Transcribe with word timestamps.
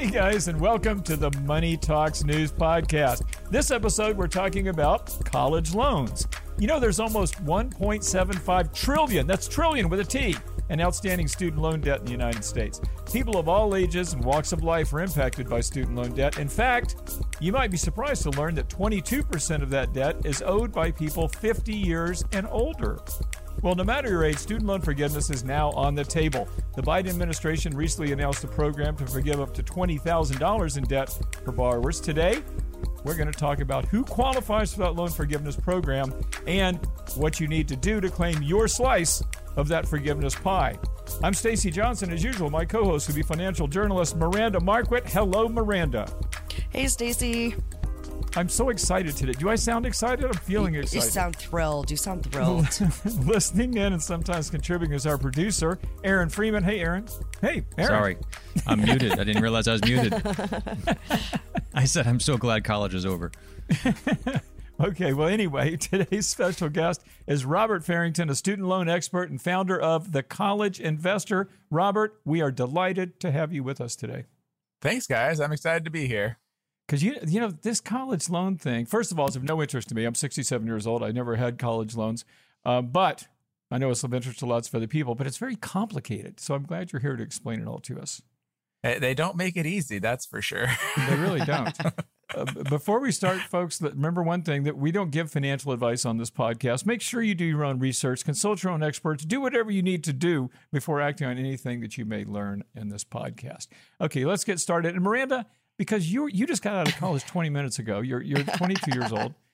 Hey 0.00 0.08
guys, 0.08 0.48
and 0.48 0.58
welcome 0.58 1.02
to 1.02 1.14
the 1.14 1.30
Money 1.42 1.76
Talks 1.76 2.24
News 2.24 2.50
Podcast. 2.50 3.22
This 3.50 3.70
episode, 3.70 4.16
we're 4.16 4.28
talking 4.28 4.68
about 4.68 5.14
college 5.26 5.74
loans. 5.74 6.26
You 6.58 6.66
know, 6.66 6.78
there's 6.78 7.00
almost 7.00 7.42
1.75 7.44 8.74
trillion, 8.74 9.26
that's 9.26 9.48
trillion 9.48 9.88
with 9.88 10.00
a 10.00 10.04
T, 10.04 10.36
an 10.68 10.80
outstanding 10.80 11.26
student 11.26 11.60
loan 11.60 11.80
debt 11.80 12.00
in 12.00 12.04
the 12.06 12.12
United 12.12 12.44
States. 12.44 12.80
People 13.10 13.38
of 13.38 13.48
all 13.48 13.74
ages 13.74 14.12
and 14.12 14.22
walks 14.22 14.52
of 14.52 14.62
life 14.62 14.92
are 14.92 15.00
impacted 15.00 15.48
by 15.48 15.60
student 15.60 15.96
loan 15.96 16.14
debt. 16.14 16.38
In 16.38 16.48
fact, 16.48 16.96
you 17.40 17.50
might 17.50 17.70
be 17.70 17.76
surprised 17.76 18.22
to 18.24 18.30
learn 18.30 18.54
that 18.56 18.68
22% 18.68 19.62
of 19.62 19.70
that 19.70 19.92
debt 19.92 20.16
is 20.24 20.42
owed 20.42 20.70
by 20.70 20.90
people 20.90 21.28
50 21.28 21.74
years 21.74 22.24
and 22.32 22.46
older. 22.50 22.98
Well, 23.62 23.74
no 23.74 23.84
matter 23.84 24.08
your 24.08 24.24
age, 24.24 24.38
student 24.38 24.66
loan 24.66 24.80
forgiveness 24.80 25.28
is 25.28 25.44
now 25.44 25.70
on 25.72 25.94
the 25.94 26.04
table. 26.04 26.48
The 26.76 26.82
Biden 26.82 27.08
administration 27.08 27.76
recently 27.76 28.12
announced 28.12 28.44
a 28.44 28.48
program 28.48 28.96
to 28.96 29.06
forgive 29.06 29.40
up 29.40 29.52
to 29.54 29.62
$20,000 29.62 30.78
in 30.78 30.84
debt 30.84 31.18
for 31.44 31.52
borrowers. 31.52 32.00
Today, 32.00 32.42
we're 33.04 33.16
going 33.16 33.30
to 33.30 33.38
talk 33.38 33.60
about 33.60 33.84
who 33.86 34.04
qualifies 34.04 34.72
for 34.72 34.80
that 34.80 34.94
loan 34.94 35.10
forgiveness 35.10 35.56
program 35.56 36.12
and 36.46 36.78
what 37.16 37.40
you 37.40 37.48
need 37.48 37.68
to 37.68 37.76
do 37.76 38.00
to 38.00 38.10
claim 38.10 38.42
your 38.42 38.68
slice 38.68 39.22
of 39.56 39.68
that 39.68 39.86
forgiveness 39.86 40.34
pie. 40.34 40.78
I'm 41.22 41.34
Stacy 41.34 41.70
Johnson. 41.70 42.12
As 42.12 42.22
usual, 42.22 42.50
my 42.50 42.64
co-host 42.64 43.08
will 43.08 43.14
be 43.14 43.22
financial 43.22 43.66
journalist 43.66 44.16
Miranda 44.16 44.60
Marquit. 44.60 45.08
Hello, 45.08 45.48
Miranda. 45.48 46.06
Hey, 46.70 46.86
Stacy. 46.86 47.56
I'm 48.36 48.48
so 48.48 48.68
excited 48.68 49.16
today. 49.16 49.32
Do 49.32 49.48
I 49.48 49.54
sound 49.54 49.86
excited? 49.86 50.24
I'm 50.24 50.32
feeling 50.34 50.74
you, 50.74 50.80
excited. 50.80 51.04
You 51.04 51.10
sound 51.10 51.36
thrilled. 51.36 51.90
You 51.90 51.96
sound 51.96 52.24
thrilled. 52.30 52.68
Listening 53.26 53.76
in 53.76 53.92
and 53.92 54.02
sometimes 54.02 54.50
contributing 54.50 54.94
is 54.94 55.06
our 55.06 55.18
producer, 55.18 55.78
Aaron 56.04 56.28
Freeman. 56.28 56.62
Hey, 56.62 56.80
Aaron. 56.80 57.06
Hey, 57.40 57.64
Aaron. 57.78 57.88
Sorry, 57.88 58.16
I'm 58.66 58.82
muted. 58.82 59.12
I 59.12 59.24
didn't 59.24 59.42
realize 59.42 59.68
I 59.68 59.72
was 59.72 59.84
muted. 59.84 60.14
I 61.74 61.84
said 61.84 62.06
I'm 62.06 62.20
so 62.20 62.36
glad 62.36 62.64
college 62.64 62.94
is 62.94 63.06
over. 63.06 63.30
okay, 64.80 65.12
well, 65.12 65.28
anyway, 65.28 65.76
today's 65.76 66.26
special 66.26 66.68
guest 66.68 67.04
is 67.26 67.44
Robert 67.44 67.84
Farrington, 67.84 68.30
a 68.30 68.34
student 68.34 68.66
loan 68.66 68.88
expert 68.88 69.30
and 69.30 69.40
founder 69.40 69.80
of 69.80 70.12
The 70.12 70.22
College 70.22 70.80
Investor. 70.80 71.48
Robert, 71.70 72.20
we 72.24 72.40
are 72.40 72.50
delighted 72.50 73.20
to 73.20 73.30
have 73.30 73.52
you 73.52 73.62
with 73.62 73.80
us 73.80 73.94
today. 73.94 74.24
Thanks, 74.82 75.06
guys. 75.06 75.40
I'm 75.40 75.52
excited 75.52 75.84
to 75.84 75.90
be 75.90 76.06
here 76.08 76.39
because 76.90 77.04
you 77.04 77.14
you 77.24 77.38
know 77.38 77.52
this 77.62 77.80
college 77.80 78.28
loan 78.28 78.56
thing. 78.56 78.84
First 78.84 79.12
of 79.12 79.20
all, 79.20 79.28
it's 79.28 79.36
of 79.36 79.44
no 79.44 79.62
interest 79.62 79.88
to 79.90 79.94
me. 79.94 80.04
I'm 80.04 80.16
67 80.16 80.66
years 80.66 80.88
old. 80.88 81.04
I 81.04 81.12
never 81.12 81.36
had 81.36 81.56
college 81.56 81.94
loans, 81.94 82.24
uh, 82.64 82.82
but 82.82 83.28
I 83.70 83.78
know 83.78 83.90
it's 83.90 84.02
of 84.02 84.12
interest 84.12 84.40
to 84.40 84.46
lots 84.46 84.66
of 84.66 84.74
other 84.74 84.88
people. 84.88 85.14
But 85.14 85.28
it's 85.28 85.36
very 85.36 85.54
complicated. 85.54 86.40
So 86.40 86.54
I'm 86.54 86.64
glad 86.64 86.92
you're 86.92 87.00
here 87.00 87.14
to 87.14 87.22
explain 87.22 87.60
it 87.60 87.68
all 87.68 87.78
to 87.80 88.00
us. 88.00 88.22
They 88.82 89.14
don't 89.14 89.36
make 89.36 89.56
it 89.56 89.66
easy, 89.66 89.98
that's 89.98 90.26
for 90.26 90.42
sure. 90.42 90.66
they 91.08 91.14
really 91.14 91.44
don't. 91.44 91.76
Uh, 92.32 92.44
before 92.70 93.00
we 93.00 93.10
start, 93.10 93.40
folks, 93.40 93.82
remember 93.82 94.22
one 94.22 94.42
thing 94.42 94.62
that 94.62 94.76
we 94.76 94.92
don't 94.92 95.10
give 95.10 95.32
financial 95.32 95.72
advice 95.72 96.04
on 96.04 96.16
this 96.16 96.30
podcast. 96.30 96.86
Make 96.86 97.00
sure 97.00 97.20
you 97.20 97.34
do 97.34 97.44
your 97.44 97.64
own 97.64 97.80
research, 97.80 98.24
consult 98.24 98.62
your 98.62 98.72
own 98.72 98.84
experts, 98.84 99.24
do 99.24 99.40
whatever 99.40 99.72
you 99.72 99.82
need 99.82 100.04
to 100.04 100.12
do 100.12 100.48
before 100.72 101.00
acting 101.00 101.26
on 101.26 101.38
anything 101.38 101.80
that 101.80 101.98
you 101.98 102.04
may 102.04 102.24
learn 102.24 102.62
in 102.76 102.88
this 102.88 103.02
podcast. 103.02 103.66
Okay, 104.00 104.24
let's 104.24 104.44
get 104.44 104.60
started. 104.60 104.94
And 104.94 105.02
Miranda, 105.02 105.46
because 105.80 106.12
you 106.12 106.26
you 106.26 106.46
just 106.46 106.60
got 106.60 106.74
out 106.74 106.88
of 106.88 106.96
college 106.96 107.24
20 107.24 107.48
minutes 107.48 107.78
ago. 107.78 108.02
You're 108.02 108.20
you're 108.20 108.42
22 108.42 108.92
years 108.92 109.12
old. 109.12 109.34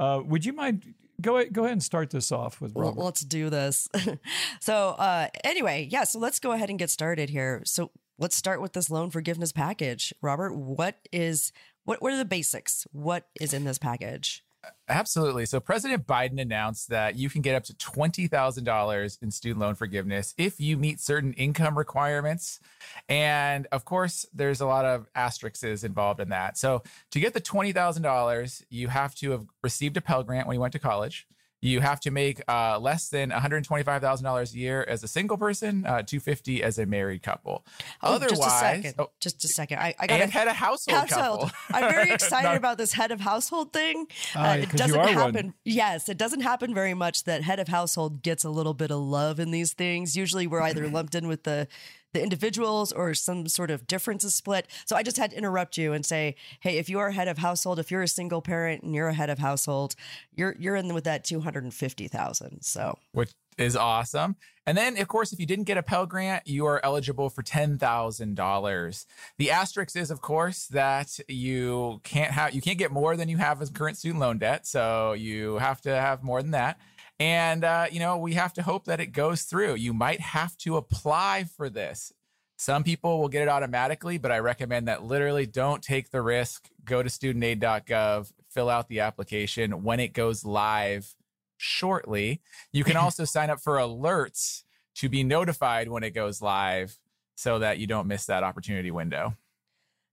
Uh, 0.00 0.18
would 0.24 0.46
you 0.46 0.54
mind 0.54 0.94
go 1.20 1.36
ahead, 1.36 1.52
go 1.52 1.64
ahead 1.64 1.72
and 1.72 1.82
start 1.82 2.08
this 2.08 2.32
off 2.32 2.58
with 2.58 2.72
Robert? 2.74 2.96
Well, 2.96 3.04
let's 3.04 3.20
do 3.20 3.50
this. 3.50 3.86
so 4.60 4.96
uh, 4.98 5.28
anyway, 5.44 5.86
yeah. 5.90 6.04
So 6.04 6.18
let's 6.18 6.40
go 6.40 6.52
ahead 6.52 6.70
and 6.70 6.78
get 6.78 6.88
started 6.88 7.28
here. 7.28 7.60
So 7.66 7.90
let's 8.18 8.34
start 8.34 8.62
with 8.62 8.72
this 8.72 8.88
loan 8.88 9.10
forgiveness 9.10 9.52
package. 9.52 10.14
Robert, 10.22 10.54
what 10.54 11.06
is 11.12 11.52
what 11.84 12.00
what 12.00 12.14
are 12.14 12.16
the 12.16 12.24
basics? 12.24 12.86
What 12.92 13.28
is 13.38 13.52
in 13.52 13.64
this 13.64 13.76
package? 13.76 14.42
Absolutely. 14.88 15.46
So 15.46 15.60
President 15.60 16.06
Biden 16.06 16.40
announced 16.40 16.88
that 16.88 17.16
you 17.16 17.30
can 17.30 17.42
get 17.42 17.54
up 17.54 17.64
to 17.64 17.74
$20,000 17.74 19.22
in 19.22 19.30
student 19.30 19.60
loan 19.60 19.74
forgiveness 19.74 20.34
if 20.36 20.60
you 20.60 20.76
meet 20.76 21.00
certain 21.00 21.32
income 21.34 21.78
requirements. 21.78 22.60
And 23.08 23.66
of 23.70 23.84
course, 23.84 24.26
there's 24.34 24.60
a 24.60 24.66
lot 24.66 24.84
of 24.84 25.06
asterisks 25.14 25.84
involved 25.84 26.20
in 26.20 26.30
that. 26.30 26.58
So 26.58 26.82
to 27.12 27.20
get 27.20 27.34
the 27.34 27.40
$20,000, 27.40 28.62
you 28.68 28.88
have 28.88 29.14
to 29.16 29.30
have 29.30 29.46
received 29.62 29.96
a 29.96 30.00
Pell 30.00 30.22
Grant 30.24 30.46
when 30.46 30.54
you 30.54 30.60
went 30.60 30.72
to 30.72 30.78
college. 30.78 31.26
You 31.62 31.80
have 31.80 32.00
to 32.00 32.10
make 32.10 32.40
uh, 32.48 32.78
less 32.78 33.08
than 33.08 33.30
$125,000 33.30 34.54
a 34.54 34.58
year 34.58 34.84
as 34.88 35.02
a 35.02 35.08
single 35.08 35.36
person, 35.36 35.84
uh, 35.84 36.02
250 36.02 36.62
as 36.62 36.78
a 36.78 36.86
married 36.86 37.22
couple. 37.22 37.66
Oh, 38.02 38.14
Otherwise, 38.14 38.38
just 38.38 38.46
a 38.46 38.58
second. 38.58 38.94
Oh, 38.98 39.10
just 39.20 39.44
a 39.44 39.48
second. 39.48 39.78
I, 39.78 39.94
I 39.98 40.06
got 40.06 40.20
and 40.20 40.30
head 40.30 40.48
of 40.48 40.56
household. 40.56 41.10
Household. 41.10 41.52
Couple. 41.52 41.76
I'm 41.76 41.92
very 41.92 42.10
excited 42.14 42.48
no. 42.48 42.56
about 42.56 42.78
this 42.78 42.92
head 42.92 43.10
of 43.10 43.20
household 43.20 43.72
thing. 43.72 44.06
Uh, 44.34 44.58
it 44.60 44.70
doesn't 44.70 44.98
happen. 44.98 45.46
One. 45.46 45.54
Yes, 45.64 46.08
it 46.08 46.16
doesn't 46.16 46.40
happen 46.40 46.74
very 46.74 46.94
much 46.94 47.24
that 47.24 47.42
head 47.42 47.60
of 47.60 47.68
household 47.68 48.22
gets 48.22 48.44
a 48.44 48.50
little 48.50 48.74
bit 48.74 48.90
of 48.90 48.98
love 48.98 49.38
in 49.38 49.50
these 49.50 49.74
things. 49.74 50.16
Usually, 50.16 50.46
we're 50.46 50.62
either 50.62 50.88
lumped 50.88 51.14
in 51.14 51.28
with 51.28 51.42
the 51.44 51.68
the 52.12 52.22
individuals 52.22 52.92
or 52.92 53.14
some 53.14 53.46
sort 53.48 53.70
of 53.70 53.86
difference 53.86 54.24
is 54.24 54.34
split. 54.34 54.66
So 54.84 54.96
I 54.96 55.02
just 55.02 55.16
had 55.16 55.30
to 55.30 55.38
interrupt 55.38 55.76
you 55.76 55.92
and 55.92 56.04
say, 56.04 56.36
hey, 56.60 56.78
if 56.78 56.88
you 56.88 56.98
are 56.98 57.10
head 57.10 57.28
of 57.28 57.38
household, 57.38 57.78
if 57.78 57.90
you're 57.90 58.02
a 58.02 58.08
single 58.08 58.42
parent 58.42 58.82
and 58.82 58.94
you're 58.94 59.08
a 59.08 59.14
head 59.14 59.30
of 59.30 59.38
household, 59.38 59.94
you're 60.34 60.56
you're 60.58 60.76
in 60.76 60.92
with 60.94 61.04
that 61.04 61.24
two 61.24 61.40
hundred 61.40 61.64
and 61.64 61.74
fifty 61.74 62.08
thousand. 62.08 62.62
So 62.62 62.98
which 63.12 63.32
is 63.58 63.76
awesome. 63.76 64.36
And 64.66 64.76
then, 64.76 64.98
of 64.98 65.08
course, 65.08 65.32
if 65.32 65.40
you 65.40 65.46
didn't 65.46 65.64
get 65.64 65.78
a 65.78 65.82
Pell 65.82 66.06
Grant, 66.06 66.46
you 66.46 66.66
are 66.66 66.80
eligible 66.84 67.28
for 67.28 67.42
$10,000. 67.42 69.06
The 69.38 69.50
asterisk 69.50 69.96
is, 69.96 70.10
of 70.10 70.20
course, 70.20 70.66
that 70.68 71.18
you 71.28 72.00
can't 72.04 72.30
have, 72.30 72.54
you 72.54 72.60
can't 72.60 72.78
get 72.78 72.92
more 72.92 73.16
than 73.16 73.28
you 73.28 73.38
have 73.38 73.60
as 73.60 73.70
current 73.70 73.96
student 73.96 74.20
loan 74.20 74.38
debt. 74.38 74.66
So 74.66 75.14
you 75.14 75.58
have 75.58 75.80
to 75.82 75.90
have 75.90 76.22
more 76.22 76.40
than 76.40 76.52
that. 76.52 76.78
And, 77.20 77.64
uh, 77.64 77.86
you 77.92 78.00
know, 78.00 78.16
we 78.16 78.32
have 78.32 78.54
to 78.54 78.62
hope 78.62 78.86
that 78.86 78.98
it 78.98 79.08
goes 79.08 79.42
through. 79.42 79.74
You 79.74 79.92
might 79.92 80.20
have 80.20 80.56
to 80.58 80.78
apply 80.78 81.44
for 81.44 81.68
this. 81.68 82.14
Some 82.56 82.82
people 82.82 83.20
will 83.20 83.28
get 83.28 83.42
it 83.42 83.48
automatically, 83.48 84.16
but 84.16 84.32
I 84.32 84.38
recommend 84.38 84.88
that 84.88 85.04
literally 85.04 85.46
don't 85.46 85.82
take 85.82 86.10
the 86.10 86.22
risk. 86.22 86.70
Go 86.82 87.02
to 87.02 87.10
studentaid.gov, 87.10 88.32
fill 88.50 88.70
out 88.70 88.88
the 88.88 89.00
application 89.00 89.82
when 89.82 90.00
it 90.00 90.14
goes 90.14 90.46
live 90.46 91.14
shortly. 91.58 92.40
You 92.72 92.84
can 92.84 92.96
also 92.98 93.24
sign 93.24 93.50
up 93.50 93.60
for 93.60 93.76
alerts 93.76 94.62
to 94.96 95.10
be 95.10 95.22
notified 95.22 95.88
when 95.88 96.02
it 96.02 96.10
goes 96.14 96.40
live 96.40 96.98
so 97.34 97.58
that 97.58 97.78
you 97.78 97.86
don't 97.86 98.06
miss 98.06 98.26
that 98.26 98.42
opportunity 98.42 98.90
window. 98.90 99.34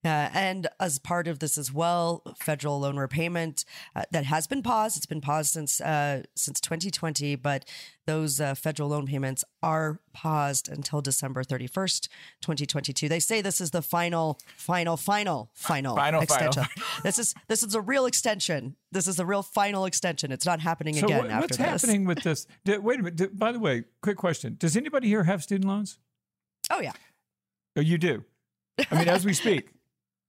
Uh, 0.07 0.29
and 0.34 0.68
as 0.79 1.00
part 1.00 1.28
of 1.28 1.40
this 1.40 1.57
as 1.57 1.73
well, 1.73 2.23
federal 2.40 2.79
loan 2.79 2.97
repayment 2.97 3.66
uh, 3.95 4.03
that 4.12 4.25
has 4.25 4.47
been 4.47 4.63
paused. 4.63 4.95
It's 4.95 5.06
been 5.06 5.22
paused 5.22 5.51
since 5.51 5.81
uh, 5.81 6.23
since 6.34 6.62
2020, 6.62 7.35
but 7.35 7.66
those 8.06 8.40
uh, 8.40 8.56
federal 8.56 8.90
loan 8.90 9.06
payments 9.06 9.44
are 9.62 10.00
paused 10.13 10.69
until 10.69 11.01
December 11.01 11.44
31st, 11.44 12.07
2022. 12.41 13.09
They 13.09 13.19
say 13.19 13.41
this 13.41 13.59
is 13.59 13.72
the 13.72 13.81
final, 13.81 14.40
final, 14.56 14.96
final, 14.96 15.50
final, 15.53 15.96
final 15.96 16.22
extension. 16.22 16.63
Final. 16.63 16.88
this 17.03 17.19
is 17.19 17.35
this 17.50 17.62
is 17.62 17.75
a 17.75 17.81
real 17.81 18.06
extension. 18.06 18.78
This 18.91 19.07
is 19.07 19.19
a 19.19 19.25
real 19.25 19.44
final 19.44 19.84
extension. 19.85 20.31
It's 20.31 20.46
not 20.46 20.62
happening 20.62 20.96
so 20.96 21.06
again. 21.06 21.17
What, 21.17 21.29
after 21.31 21.41
what's 21.41 21.57
this. 21.57 21.67
happening 21.67 22.06
with 22.06 22.23
this? 22.23 22.47
Did, 22.63 22.81
wait 22.81 23.01
a 23.01 23.03
minute. 23.03 23.17
Did, 23.17 23.38
by 23.38 23.51
the 23.51 23.59
way, 23.59 23.84
quick 24.01 24.17
question: 24.17 24.56
Does 24.57 24.78
anybody 24.78 25.09
here 25.09 25.25
have 25.25 25.44
student 25.44 25.67
loans? 25.67 26.00
Oh 26.72 26.79
yeah. 26.79 26.94
Oh, 27.75 27.81
you 27.81 27.97
do. 27.97 28.23
I 28.90 29.00
mean, 29.00 29.09
as 29.09 29.25
we 29.25 29.34
speak. 29.34 29.69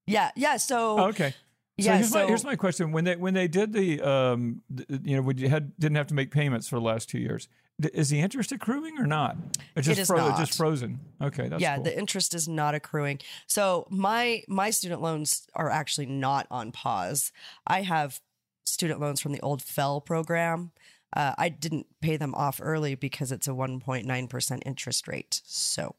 Yeah, 0.09 0.31
yeah. 0.37 0.57
So 0.57 0.99
oh, 0.99 1.05
okay. 1.09 1.35
So, 1.81 1.85
yeah, 1.85 1.97
here's, 1.97 2.11
so 2.11 2.19
my, 2.19 2.27
here's 2.27 2.45
my 2.45 2.57
question: 2.57 2.91
when 2.91 3.05
they 3.05 3.17
when 3.17 3.35
they 3.35 3.47
did 3.47 3.73
the 3.73 4.01
um, 4.01 4.63
you 4.89 5.17
know, 5.17 5.23
when 5.23 5.39
you 5.39 5.49
had 5.49 5.79
didn't 5.79 5.97
have 5.97 6.09
to 6.09 6.15
make 6.15 6.31
payments 6.33 6.67
for 6.69 6.77
the 6.77 6.83
last 6.83 7.09
two 7.09 7.19
years, 7.19 7.49
is 7.81 8.09
the 8.09 8.21
interest 8.21 8.51
accruing 8.51 8.99
or 8.99 9.07
not? 9.07 9.37
It's 9.77 9.87
just 9.87 9.99
it 9.99 10.03
is 10.03 10.09
fro- 10.09 10.29
not. 10.29 10.39
just 10.39 10.57
frozen. 10.57 10.99
Okay, 11.23 11.49
that's 11.49 11.63
yeah. 11.63 11.77
cool. 11.77 11.85
The 11.85 11.97
interest 11.97 12.35
is 12.35 12.49
not 12.49 12.75
accruing. 12.75 13.21
So 13.47 13.87
my 13.91 14.43
my 14.49 14.71
student 14.71 15.01
loans 15.01 15.47
are 15.55 15.71
actually 15.71 16.07
not 16.07 16.49
on 16.51 16.73
pause. 16.73 17.31
I 17.67 17.83
have 17.83 18.21
student 18.65 19.01
loans 19.01 19.21
from 19.21 19.33
the 19.33 19.41
old 19.41 19.63
FFEL 19.63 20.05
program. 20.05 20.73
Uh, 21.15 21.35
I 21.39 21.49
didn't 21.49 21.87
pay 22.03 22.17
them 22.17 22.35
off 22.35 22.61
early 22.63 22.95
because 22.97 23.31
it's 23.31 23.47
a 23.47 23.53
1.9 23.53 24.29
percent 24.29 24.63
interest 24.67 25.07
rate. 25.07 25.41
So 25.45 25.95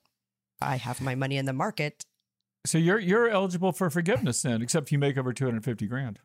I 0.61 0.75
have 0.75 0.99
my 0.99 1.15
money 1.15 1.37
in 1.37 1.45
the 1.45 1.53
market 1.53 2.05
so 2.65 2.77
you're 2.77 2.99
you're 2.99 3.29
eligible 3.29 3.71
for 3.71 3.89
forgiveness 3.89 4.41
then, 4.41 4.61
except 4.61 4.87
if 4.87 4.91
you 4.91 4.99
make 4.99 5.17
over 5.17 5.33
two 5.33 5.45
hundred 5.45 5.63
fifty 5.63 5.87
grand. 5.87 6.19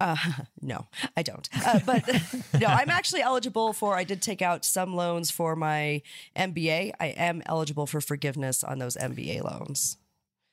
Uh, 0.00 0.16
no, 0.60 0.86
I 1.16 1.22
don't. 1.22 1.48
Uh, 1.64 1.80
but 1.84 2.08
no, 2.60 2.66
I'm 2.66 2.90
actually 2.90 3.22
eligible 3.22 3.72
for. 3.72 3.96
I 3.96 4.04
did 4.04 4.22
take 4.22 4.42
out 4.42 4.64
some 4.64 4.94
loans 4.94 5.30
for 5.30 5.54
my 5.54 6.02
MBA. 6.36 6.92
I 6.98 7.06
am 7.06 7.42
eligible 7.46 7.86
for 7.86 8.00
forgiveness 8.00 8.64
on 8.64 8.78
those 8.78 8.96
MBA 8.96 9.42
loans. 9.42 9.98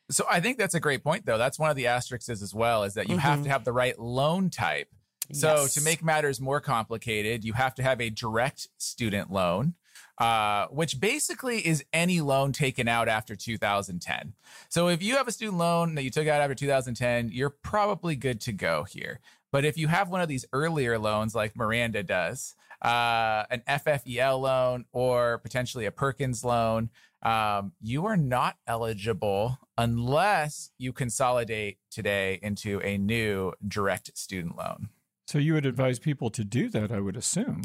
So 0.10 0.26
I 0.30 0.40
think 0.40 0.58
that's 0.58 0.74
a 0.74 0.80
great 0.80 1.04
point, 1.04 1.26
though. 1.26 1.38
That's 1.38 1.60
one 1.60 1.70
of 1.70 1.76
the 1.76 1.88
asterisks 1.88 2.30
as 2.30 2.54
well, 2.54 2.84
is 2.84 2.94
that 2.94 3.10
you 3.10 3.16
mm-hmm. 3.16 3.28
have 3.28 3.44
to 3.44 3.50
have 3.50 3.66
the 3.66 3.74
right 3.74 3.98
loan 4.00 4.50
type. 4.50 4.88
So 5.34 5.56
yes. 5.62 5.74
to 5.74 5.82
make 5.82 6.02
matters 6.02 6.40
more 6.40 6.62
complicated, 6.62 7.44
you 7.44 7.52
have 7.52 7.76
to 7.76 7.84
have 7.84 8.00
a 8.00 8.10
direct 8.10 8.70
student 8.78 9.32
loan 9.32 9.74
uh, 10.18 10.68
which 10.68 11.00
basically 11.00 11.66
is 11.66 11.84
any 11.94 12.22
loan 12.22 12.52
taken 12.52 12.88
out 12.88 13.08
after 13.08 13.36
2010. 13.36 14.34
So 14.70 14.88
if 14.88 15.02
you 15.02 15.16
have 15.16 15.28
a 15.28 15.32
student 15.32 15.58
loan 15.58 15.96
that 15.96 16.04
you 16.04 16.10
took 16.10 16.28
out 16.28 16.42
after 16.42 16.56
2010, 16.56 17.30
you're 17.32 17.50
probably 17.50 18.16
good 18.16 18.42
to 18.42 18.52
go 18.52 18.84
here. 18.84 19.20
But 19.52 19.64
if 19.64 19.78
you 19.78 19.88
have 19.88 20.10
one 20.10 20.22
of 20.22 20.28
these 20.28 20.46
earlier 20.52 21.00
loans, 21.00 21.34
like 21.34 21.56
Miranda 21.56 22.04
does, 22.04 22.56
uh, 22.82 23.44
an 23.50 23.64
FFEL 23.68 24.42
loan 24.42 24.86
or 24.92 25.38
potentially 25.40 25.86
a 25.86 25.92
Perkins 25.92 26.44
loan, 26.44 26.90
um, 27.24 27.74
you 27.82 28.06
are 28.06 28.18
not 28.18 28.58
eligible 28.68 29.58
unless 29.78 30.72
you 30.78 30.94
consolidate 30.94 31.78
today 31.90 32.40
into 32.42 32.80
a 32.82 32.98
new 32.98 33.54
direct 33.68 34.18
student 34.18 34.58
loan. 34.58 34.90
So 35.28 35.40
you 35.40 35.56
would 35.56 35.66
advise 35.66 36.00
people 36.00 36.30
to 36.32 36.46
do 36.46 36.70
that, 36.70 36.90
I 36.90 37.02
would 37.02 37.18
assume. 37.18 37.64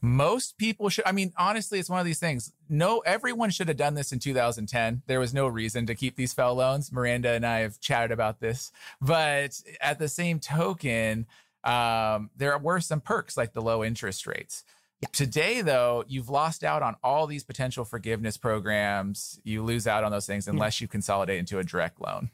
Most 0.00 0.56
people 0.56 0.88
should. 0.88 1.04
I 1.04 1.10
mean, 1.10 1.32
honestly, 1.36 1.80
it's 1.80 1.90
one 1.90 1.98
of 1.98 2.06
these 2.06 2.20
things. 2.20 2.52
No, 2.68 3.00
everyone 3.00 3.50
should 3.50 3.66
have 3.66 3.76
done 3.76 3.94
this 3.94 4.12
in 4.12 4.20
2010. 4.20 5.02
There 5.06 5.18
was 5.18 5.34
no 5.34 5.48
reason 5.48 5.84
to 5.86 5.96
keep 5.96 6.14
these 6.14 6.32
FFEL 6.32 6.54
loans. 6.54 6.92
Miranda 6.92 7.30
and 7.30 7.44
I 7.44 7.60
have 7.60 7.80
chatted 7.80 8.12
about 8.12 8.38
this, 8.38 8.70
but 9.00 9.60
at 9.80 9.98
the 9.98 10.08
same 10.08 10.38
token, 10.38 11.26
um, 11.64 12.30
there 12.36 12.56
were 12.56 12.80
some 12.80 13.00
perks 13.00 13.36
like 13.36 13.52
the 13.52 13.62
low 13.62 13.82
interest 13.82 14.24
rates. 14.24 14.62
Yeah. 15.00 15.08
Today, 15.12 15.60
though, 15.60 16.04
you've 16.06 16.28
lost 16.28 16.62
out 16.62 16.82
on 16.82 16.94
all 17.02 17.26
these 17.26 17.42
potential 17.42 17.84
forgiveness 17.84 18.36
programs. 18.36 19.40
You 19.42 19.64
lose 19.64 19.88
out 19.88 20.04
on 20.04 20.12
those 20.12 20.26
things 20.26 20.46
unless 20.46 20.80
you 20.80 20.86
consolidate 20.86 21.40
into 21.40 21.58
a 21.58 21.64
direct 21.64 22.00
loan. 22.00 22.30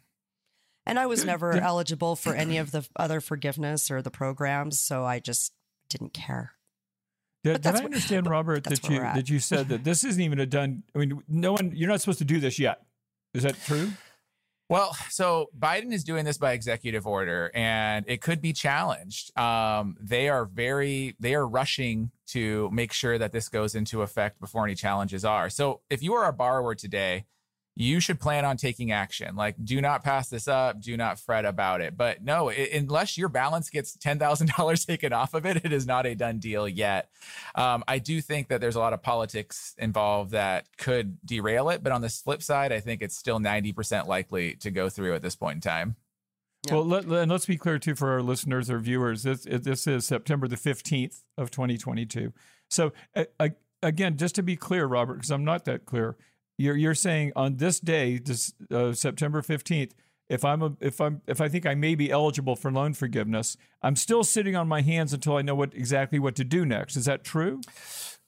And 0.89 0.99
I 0.99 1.07
was 1.07 1.25
never 1.25 1.53
eligible 1.53 2.17
for 2.17 2.35
any 2.35 2.59
of 2.59 2.73
the 2.73 2.89
other 2.97 3.21
forgiveness 3.21 3.91
or 3.91 4.03
the 4.03 4.11
programs, 4.11 4.81
so 4.81 5.05
I 5.05 5.21
just 5.21 5.53
didn't 5.91 6.15
care. 6.15 6.53
Did, 7.45 7.63
did 7.63 7.77
I 7.77 7.85
understand, 7.85 8.27
where, 8.27 8.33
Robert, 8.33 8.65
that 8.65 8.89
you 8.89 8.99
that 8.99 9.31
you 9.31 9.39
said 9.39 9.69
that 9.69 9.85
this 9.85 10.03
isn't 10.03 10.21
even 10.21 10.41
a 10.41 10.47
done? 10.47 10.83
I 10.95 10.99
mean, 10.99 11.23
no 11.29 11.53
one. 11.53 11.73
You're 11.75 11.89
not 11.89 12.01
supposed 12.01 12.19
to 12.19 12.25
do 12.25 12.41
this 12.41 12.59
yet. 12.59 12.83
Is 13.35 13.45
that 13.45 13.57
true? 13.63 13.93
Well, 14.71 14.95
so 15.09 15.49
Biden 15.59 15.93
is 15.95 16.05
doing 16.05 16.27
this 16.27 16.37
by 16.37 16.53
executive 16.53 17.07
order, 17.07 17.51
and 17.55 18.05
it 18.07 18.21
could 18.21 18.43
be 18.43 18.53
challenged. 18.53 19.37
Um, 19.39 19.97
they 19.99 20.29
are 20.29 20.45
very, 20.45 21.17
they 21.19 21.35
are 21.35 21.47
rushing 21.47 22.11
to 22.29 22.69
make 22.71 22.93
sure 22.93 23.17
that 23.17 23.33
this 23.33 23.49
goes 23.49 23.75
into 23.75 24.03
effect 24.03 24.41
before 24.41 24.65
any 24.65 24.75
challenges 24.75 25.25
are. 25.25 25.49
So, 25.49 25.81
if 25.89 26.03
you 26.03 26.13
are 26.15 26.29
a 26.29 26.35
borrower 26.35 26.75
today 26.75 27.25
you 27.81 28.01
should 28.01 28.19
plan 28.19 28.45
on 28.45 28.57
taking 28.57 28.91
action. 28.91 29.37
Like, 29.37 29.55
do 29.63 29.81
not 29.81 30.03
pass 30.03 30.29
this 30.29 30.49
up. 30.49 30.81
Do 30.81 30.97
not 30.97 31.21
fret 31.21 31.45
about 31.45 31.81
it. 31.81 31.97
But 31.97 32.25
no, 32.25 32.49
it, 32.49 32.73
unless 32.73 33.17
your 33.17 33.29
balance 33.29 33.71
gets 33.71 33.97
$10,000 33.97 34.87
taken 34.87 35.13
off 35.13 35.33
of 35.33 35.47
it, 35.47 35.65
it 35.65 35.73
is 35.73 35.87
not 35.87 36.05
a 36.05 36.17
done 36.17 36.41
deal 36.41 36.69
yet. 36.69 37.09
Um, 37.55 37.85
I 37.87 38.01
do 38.01 38.21
think 38.21 38.49
that 38.49 38.61
there's 38.61 38.75
a 38.75 38.81
lot 38.81 38.95
of 38.95 39.03
politics 39.05 39.77
involved 39.79 40.33
that 40.33 40.67
could 40.77 41.25
derail 41.25 41.71
it. 41.71 41.85
But 41.85 41.93
on 41.93 42.01
the 42.01 42.09
flip 42.09 42.43
side, 42.43 42.73
I 42.73 42.81
think 42.81 43.01
it's 43.01 43.17
still 43.17 43.39
90% 43.39 44.09
likely 44.09 44.55
to 44.57 44.73
go 44.73 44.89
through 44.89 45.15
at 45.15 45.23
this 45.23 45.37
point 45.37 45.59
in 45.59 45.61
time. 45.61 45.95
Yeah. 46.67 46.75
Well, 46.75 46.85
let, 46.85 47.05
and 47.05 47.31
let's 47.31 47.47
be 47.47 47.57
clear 47.57 47.79
too 47.79 47.95
for 47.95 48.11
our 48.11 48.23
listeners 48.23 48.69
or 48.69 48.81
viewers. 48.81 49.23
This 49.23 49.45
this 49.45 49.87
is 49.87 50.05
September 50.05 50.49
the 50.49 50.57
fifteenth 50.57 51.23
of 51.37 51.53
2022. 51.53 52.33
So 52.69 52.93
uh, 53.15 53.51
again, 53.81 54.17
just 54.17 54.35
to 54.35 54.43
be 54.43 54.57
clear, 54.57 54.87
Robert, 54.87 55.15
because 55.15 55.31
I'm 55.31 55.45
not 55.45 55.65
that 55.67 55.85
clear, 55.85 56.17
you're 56.59 56.77
you're 56.77 56.95
saying 56.95 57.33
on 57.37 57.57
this 57.57 57.81
day, 57.81 58.19
this 58.19 58.53
uh, 58.71 58.93
September 58.93 59.41
fifteenth, 59.41 59.95
if 60.29 60.45
I'm 60.45 60.63
a, 60.63 60.77
if 60.81 61.01
I'm 61.01 61.23
if 61.27 61.41
I 61.41 61.49
think 61.49 61.65
I 61.65 61.75
may 61.75 61.95
be 61.95 62.11
eligible 62.11 62.57
for 62.57 62.71
loan 62.71 62.93
forgiveness, 62.93 63.57
I'm 63.83 63.97
still 63.97 64.25
sitting 64.25 64.57
on 64.57 64.69
my 64.69 64.83
hands 64.83 65.13
until 65.13 65.37
I 65.37 65.43
know 65.43 65.55
what 65.55 65.73
exactly 65.75 66.19
what 66.19 66.35
to 66.37 66.45
do 66.45 66.67
next. 66.67 66.97
Is 66.97 67.07
that 67.07 67.25
true? 67.25 67.61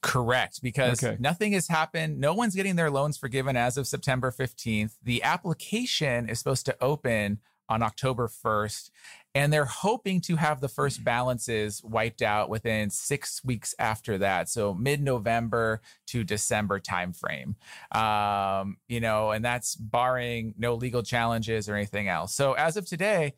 Correct, 0.01 0.63
because 0.63 1.03
okay. 1.03 1.15
nothing 1.19 1.51
has 1.51 1.67
happened. 1.67 2.19
No 2.19 2.33
one's 2.33 2.55
getting 2.55 2.75
their 2.75 2.89
loans 2.89 3.17
forgiven 3.17 3.55
as 3.55 3.77
of 3.77 3.85
September 3.85 4.31
15th. 4.31 4.93
The 5.03 5.21
application 5.21 6.27
is 6.27 6.39
supposed 6.39 6.65
to 6.65 6.75
open 6.81 7.39
on 7.71 7.81
October 7.81 8.27
1st. 8.27 8.91
And 9.33 9.51
they're 9.53 9.63
hoping 9.63 10.19
to 10.21 10.35
have 10.35 10.59
the 10.59 10.67
first 10.67 11.05
balances 11.05 11.81
wiped 11.83 12.21
out 12.21 12.49
within 12.49 12.89
six 12.89 13.41
weeks 13.45 13.73
after 13.79 14.17
that. 14.17 14.49
So 14.49 14.73
mid-November 14.73 15.81
to 16.07 16.25
December 16.25 16.81
timeframe. 16.81 17.55
Um, 17.95 18.75
you 18.89 18.99
know, 18.99 19.31
and 19.31 19.43
that's 19.43 19.75
barring 19.75 20.53
no 20.57 20.75
legal 20.75 21.01
challenges 21.01 21.69
or 21.69 21.75
anything 21.75 22.09
else. 22.09 22.35
So 22.35 22.53
as 22.53 22.75
of 22.75 22.85
today, 22.85 23.35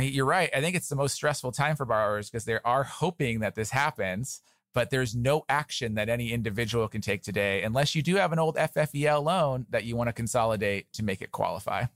you're 0.00 0.24
right. 0.24 0.48
I 0.54 0.62
think 0.62 0.74
it's 0.74 0.88
the 0.88 0.96
most 0.96 1.14
stressful 1.14 1.52
time 1.52 1.76
for 1.76 1.84
borrowers 1.84 2.30
because 2.30 2.46
they 2.46 2.58
are 2.64 2.84
hoping 2.84 3.40
that 3.40 3.54
this 3.54 3.70
happens 3.70 4.42
but 4.74 4.90
there's 4.90 5.16
no 5.16 5.44
action 5.48 5.94
that 5.94 6.08
any 6.08 6.30
individual 6.30 6.86
can 6.86 7.00
take 7.00 7.22
today 7.22 7.62
unless 7.62 7.94
you 7.94 8.02
do 8.02 8.14
have 8.16 8.32
an 8.32 8.38
old 8.38 8.54
FFEL 8.56 9.24
loan 9.24 9.66
that 9.70 9.84
you 9.84 9.96
want 9.96 10.08
to 10.08 10.12
consolidate 10.12 10.92
to 10.92 11.02
make 11.02 11.22
it 11.22 11.32
qualify. 11.32 11.86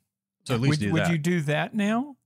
So 0.44 0.54
at 0.54 0.60
least 0.60 0.80
would, 0.82 0.92
would 0.92 1.08
you 1.08 1.18
do 1.18 1.40
that 1.42 1.74
now? 1.74 2.16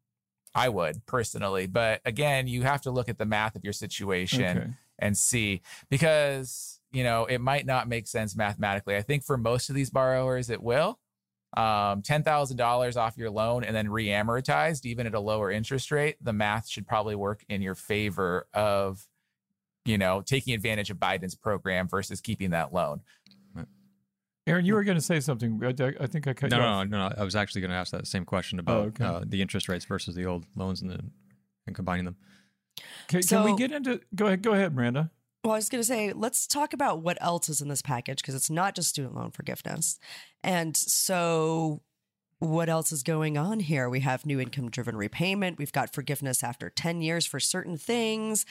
I 0.54 0.70
would 0.70 1.04
personally, 1.04 1.66
but 1.66 2.00
again, 2.06 2.48
you 2.48 2.62
have 2.62 2.80
to 2.82 2.90
look 2.90 3.10
at 3.10 3.18
the 3.18 3.26
math 3.26 3.56
of 3.56 3.64
your 3.64 3.74
situation 3.74 4.58
okay. 4.58 4.70
and 4.98 5.16
see 5.16 5.60
because 5.90 6.80
you 6.92 7.04
know 7.04 7.26
it 7.26 7.42
might 7.42 7.66
not 7.66 7.88
make 7.88 8.06
sense 8.06 8.34
mathematically. 8.34 8.96
I 8.96 9.02
think 9.02 9.22
for 9.22 9.36
most 9.36 9.68
of 9.68 9.74
these 9.74 9.90
borrowers, 9.90 10.48
it 10.48 10.62
will. 10.62 10.98
Um, 11.56 12.02
ten 12.02 12.22
thousand 12.22 12.56
dollars 12.56 12.96
off 12.96 13.18
your 13.18 13.30
loan 13.30 13.64
and 13.64 13.76
then 13.76 13.88
re-amortized, 13.88 14.86
even 14.86 15.06
at 15.06 15.14
a 15.14 15.20
lower 15.20 15.50
interest 15.50 15.90
rate, 15.90 16.16
the 16.22 16.32
math 16.32 16.68
should 16.68 16.86
probably 16.86 17.14
work 17.14 17.44
in 17.48 17.62
your 17.62 17.74
favor 17.74 18.46
of, 18.52 19.06
you 19.84 19.96
know, 19.96 20.22
taking 20.22 20.54
advantage 20.54 20.90
of 20.90 20.96
Biden's 20.98 21.34
program 21.34 21.88
versus 21.88 22.20
keeping 22.20 22.50
that 22.50 22.74
loan. 22.74 23.00
Aaron, 24.46 24.64
you 24.64 24.74
were 24.74 24.84
going 24.84 24.96
to 24.96 25.02
say 25.02 25.18
something. 25.18 25.60
I, 25.64 25.92
I 26.00 26.06
think 26.06 26.28
I 26.28 26.32
cut 26.32 26.50
no, 26.50 26.56
you 26.56 26.62
no, 26.62 26.68
off. 26.68 26.88
No, 26.88 26.98
no, 26.98 27.08
no. 27.08 27.14
I 27.18 27.24
was 27.24 27.34
actually 27.34 27.62
going 27.62 27.72
to 27.72 27.76
ask 27.76 27.90
that 27.92 28.06
same 28.06 28.24
question 28.24 28.58
about 28.60 28.76
oh, 28.76 28.86
okay. 28.88 29.04
uh, 29.04 29.20
the 29.26 29.42
interest 29.42 29.68
rates 29.68 29.84
versus 29.84 30.14
the 30.14 30.24
old 30.24 30.46
loans 30.54 30.82
and, 30.82 30.90
the, 30.90 31.00
and 31.66 31.74
combining 31.74 32.04
them. 32.04 32.16
Okay, 33.10 33.22
so, 33.22 33.42
can 33.42 33.52
we 33.52 33.56
get 33.56 33.72
into? 33.72 34.00
Go 34.14 34.26
ahead, 34.26 34.42
go 34.42 34.52
ahead, 34.52 34.74
Miranda. 34.74 35.10
Well, 35.42 35.54
I 35.54 35.58
was 35.58 35.68
going 35.68 35.80
to 35.80 35.86
say, 35.86 36.12
let's 36.12 36.46
talk 36.46 36.72
about 36.72 37.02
what 37.02 37.18
else 37.20 37.48
is 37.48 37.60
in 37.60 37.68
this 37.68 37.82
package 37.82 38.18
because 38.20 38.34
it's 38.34 38.50
not 38.50 38.74
just 38.74 38.88
student 38.88 39.14
loan 39.14 39.30
forgiveness. 39.30 39.98
And 40.42 40.76
so, 40.76 41.82
what 42.38 42.68
else 42.68 42.92
is 42.92 43.02
going 43.02 43.38
on 43.38 43.60
here? 43.60 43.88
We 43.88 44.00
have 44.00 44.26
new 44.26 44.40
income 44.40 44.70
driven 44.70 44.96
repayment. 44.96 45.58
We've 45.58 45.72
got 45.72 45.94
forgiveness 45.94 46.42
after 46.42 46.68
10 46.68 47.00
years 47.00 47.26
for 47.26 47.40
certain 47.40 47.78
things. 47.78 48.44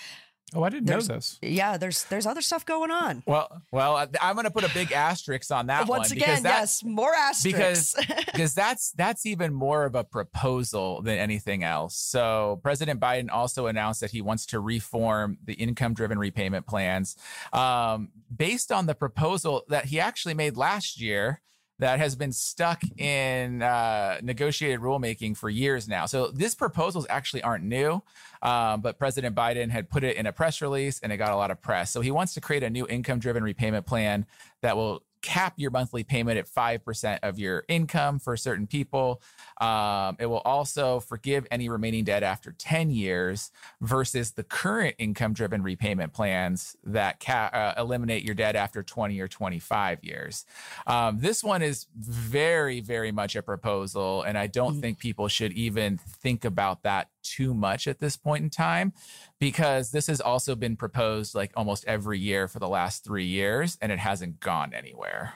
Oh, 0.53 0.61
I 0.63 0.69
didn't 0.69 0.85
there's, 0.85 1.09
know 1.09 1.15
this. 1.15 1.39
Yeah, 1.41 1.77
there's 1.77 2.03
there's 2.03 2.27
other 2.27 2.41
stuff 2.41 2.65
going 2.65 2.91
on. 2.91 3.23
Well, 3.25 3.63
well, 3.71 4.07
I'm 4.21 4.35
going 4.35 4.45
to 4.45 4.51
put 4.51 4.63
a 4.63 4.73
big 4.73 4.91
asterisk 4.91 5.51
on 5.51 5.67
that 5.67 5.87
one. 5.87 5.99
Once 5.99 6.11
one. 6.11 6.17
again, 6.17 6.43
that, 6.43 6.59
yes, 6.59 6.83
more 6.83 7.13
asterisks. 7.13 7.95
Because 7.95 7.95
because 8.25 8.53
that's 8.53 8.91
that's 8.91 9.25
even 9.25 9.53
more 9.53 9.85
of 9.85 9.95
a 9.95 10.03
proposal 10.03 11.01
than 11.01 11.17
anything 11.17 11.63
else. 11.63 11.95
So 11.97 12.59
President 12.61 12.99
Biden 12.99 13.29
also 13.31 13.65
announced 13.65 14.01
that 14.01 14.11
he 14.11 14.21
wants 14.21 14.45
to 14.47 14.59
reform 14.59 15.39
the 15.43 15.53
income-driven 15.53 16.19
repayment 16.19 16.67
plans, 16.67 17.17
um, 17.51 18.09
based 18.35 18.71
on 18.71 18.85
the 18.85 18.95
proposal 18.95 19.63
that 19.69 19.85
he 19.85 19.99
actually 19.99 20.35
made 20.35 20.57
last 20.57 21.01
year 21.01 21.41
that 21.79 21.99
has 21.99 22.15
been 22.15 22.31
stuck 22.31 22.81
in 22.97 23.61
uh, 23.61 24.19
negotiated 24.21 24.79
rulemaking 24.79 25.35
for 25.35 25.49
years 25.49 25.87
now. 25.87 26.05
So 26.05 26.27
these 26.27 26.55
proposals 26.55 27.05
actually 27.09 27.41
aren't 27.43 27.63
new, 27.63 28.01
um, 28.41 28.81
but 28.81 28.97
President 28.97 29.35
Biden 29.35 29.69
had 29.69 29.89
put 29.89 30.03
it 30.03 30.15
in 30.15 30.25
a 30.25 30.31
press 30.31 30.61
release 30.61 30.99
and 30.99 31.11
it 31.11 31.17
got 31.17 31.31
a 31.31 31.35
lot 31.35 31.51
of 31.51 31.61
press. 31.61 31.91
So 31.91 32.01
he 32.01 32.11
wants 32.11 32.33
to 32.35 32.41
create 32.41 32.63
a 32.63 32.69
new 32.69 32.87
income 32.87 33.19
driven 33.19 33.43
repayment 33.43 33.85
plan 33.85 34.25
that 34.61 34.77
will 34.77 35.03
cap 35.25 35.53
your 35.57 35.71
monthly 35.71 36.03
payment 36.03 36.37
at 36.37 36.47
5% 36.47 37.19
of 37.23 37.39
your 37.39 37.63
income 37.67 38.19
for 38.19 38.37
certain 38.37 38.67
people. 38.67 39.23
Um, 39.59 40.15
it 40.19 40.27
will 40.27 40.43
also 40.45 40.99
forgive 40.99 41.47
any 41.49 41.67
remaining 41.67 42.03
debt 42.03 42.21
after 42.21 42.51
10 42.51 42.91
years 42.91 43.51
versus 43.81 44.33
the 44.33 44.43
current 44.43 44.95
income 44.99 45.33
driven 45.33 45.63
repayment 45.63 46.13
plans 46.13 46.77
that 46.83 47.19
ca- 47.19 47.49
uh, 47.51 47.73
eliminate 47.81 48.23
your 48.23 48.35
debt 48.35 48.55
after 48.55 48.83
20 48.83 49.19
or 49.19 49.27
25 49.27 50.03
years. 50.03 50.45
Um, 50.85 51.17
this 51.19 51.43
one 51.43 51.63
is 51.63 51.87
very, 51.97 52.79
very 52.79 53.11
much 53.11 53.35
a 53.35 53.41
proposal, 53.41 54.21
and 54.21 54.37
I 54.37 54.45
don't 54.45 54.73
mm-hmm. 54.73 54.81
think 54.81 54.99
people 54.99 55.27
should 55.27 55.53
even 55.53 55.97
think 55.97 56.45
about 56.45 56.83
that 56.83 57.09
too 57.25 57.53
much 57.53 57.87
at 57.87 57.99
this 57.99 58.15
point 58.15 58.43
in 58.43 58.49
time 58.49 58.93
because 59.39 59.91
this 59.91 60.07
has 60.07 60.21
also 60.21 60.55
been 60.55 60.77
proposed 60.77 61.35
like 61.35 61.51
almost 61.55 61.83
every 61.85 62.19
year 62.19 62.47
for 62.47 62.59
the 62.59 62.67
last 62.67 63.03
three 63.03 63.25
years 63.25 63.77
and 63.81 63.91
it 63.91 63.99
hasn't 63.99 64.39
gone 64.39 64.73
anywhere. 64.73 65.33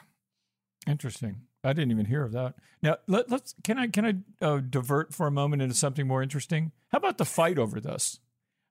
Interesting. 0.86 1.42
I 1.62 1.72
didn't 1.72 1.90
even 1.90 2.06
hear 2.06 2.24
of 2.24 2.32
that. 2.32 2.54
Now 2.82 2.96
let, 3.06 3.30
us 3.30 3.54
can 3.62 3.78
I 3.78 3.88
can 3.88 4.06
I 4.06 4.44
uh, 4.44 4.60
divert 4.60 5.12
for 5.12 5.26
a 5.26 5.30
moment 5.30 5.62
into 5.62 5.74
something 5.74 6.06
more 6.06 6.22
interesting? 6.22 6.72
How 6.88 6.98
about 6.98 7.18
the 7.18 7.24
fight 7.24 7.58
over 7.58 7.80
this? 7.80 8.18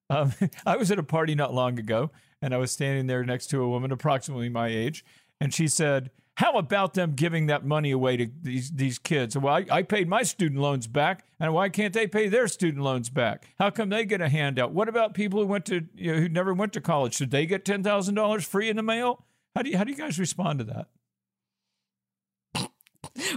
Um, 0.09 0.33
I 0.65 0.75
was 0.75 0.91
at 0.91 0.99
a 0.99 1.03
party 1.03 1.35
not 1.35 1.53
long 1.53 1.77
ago, 1.77 2.11
and 2.41 2.53
I 2.53 2.57
was 2.57 2.71
standing 2.71 3.07
there 3.07 3.23
next 3.23 3.47
to 3.47 3.61
a 3.61 3.69
woman 3.69 3.91
approximately 3.91 4.49
my 4.49 4.69
age, 4.69 5.05
and 5.39 5.53
she 5.53 5.67
said, 5.67 6.09
how 6.39 6.53
about 6.53 6.93
them 6.93 7.15
giving 7.15 7.48
that 7.48 7.65
money 7.65 7.91
away 7.91 8.15
to 8.15 8.29
these 8.41 8.72
these 8.72 8.98
kids? 8.98 9.38
Well, 9.38 9.53
I, 9.53 9.65
I, 9.69 9.84
paid 9.84 10.08
my 10.08 10.24
student 10.24 10.62
loans 10.62 10.88
back, 10.88 11.25
and 11.38 11.53
why 11.53 11.67
can't 11.67 11.93
they 11.93 12.08
pay 12.08 12.29
their 12.29 12.48
student 12.48 12.81
loans 12.81 13.10
back? 13.10 13.46
How 13.60 13.69
come 13.72 13.89
they 13.89 14.05
get 14.05 14.22
a 14.22 14.29
handout? 14.29 14.72
What 14.72 14.88
about 14.88 15.13
people 15.13 15.41
who 15.41 15.48
went 15.48 15.65
to 15.65 15.86
you 15.93 16.13
know, 16.13 16.22
who 16.22 16.29
never 16.29 16.53
went 16.53 16.72
to 16.74 16.81
college? 16.81 17.15
Should 17.15 17.31
they 17.31 17.46
get 17.46 17.65
ten 17.65 17.84
thousand 17.84 18.15
dollars 18.15 18.46
free 18.48 18.69
in 18.69 18.77
the 18.77 18.84
mail? 18.84 19.25
How 19.53 19.63
do 19.63 19.69
you 19.69 19.77
how 19.77 19.84
do 19.84 19.91
you 19.91 19.98
guys 19.98 20.17
respond 20.17 20.60
to 20.60 20.65
that? 20.65 20.88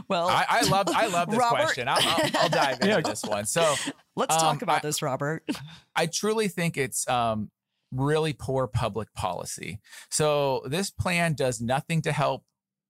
Well, 0.09 0.29
I, 0.29 0.47
I 0.49 0.61
love 0.69 0.89
I 0.95 1.07
love 1.09 1.29
this 1.29 1.39
Robert, 1.39 1.57
question. 1.57 1.89
I'll, 1.89 1.99
I'll, 2.01 2.31
I'll 2.35 2.49
dive 2.49 2.75
into 2.83 2.87
Yeah. 2.87 3.01
this 3.01 3.25
one. 3.25 3.47
So 3.47 3.75
let's 4.15 4.35
um, 4.35 4.41
talk 4.41 4.63
about 4.63 4.77
I- 4.77 4.81
this, 4.87 5.03
Robert. 5.03 5.45
I 5.97 6.07
truly 6.07 6.47
think 6.47 6.77
it's 6.77 7.09
um, 7.09 7.51
really 7.91 8.33
poor 8.33 8.69
public 8.69 9.13
policy. 9.15 9.81
So 10.09 10.63
this 10.67 10.91
plan 10.91 11.35
does 11.35 11.61
nothing 11.61 12.03
to 12.03 12.13
help 12.13 12.45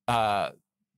uh, 0.09 0.51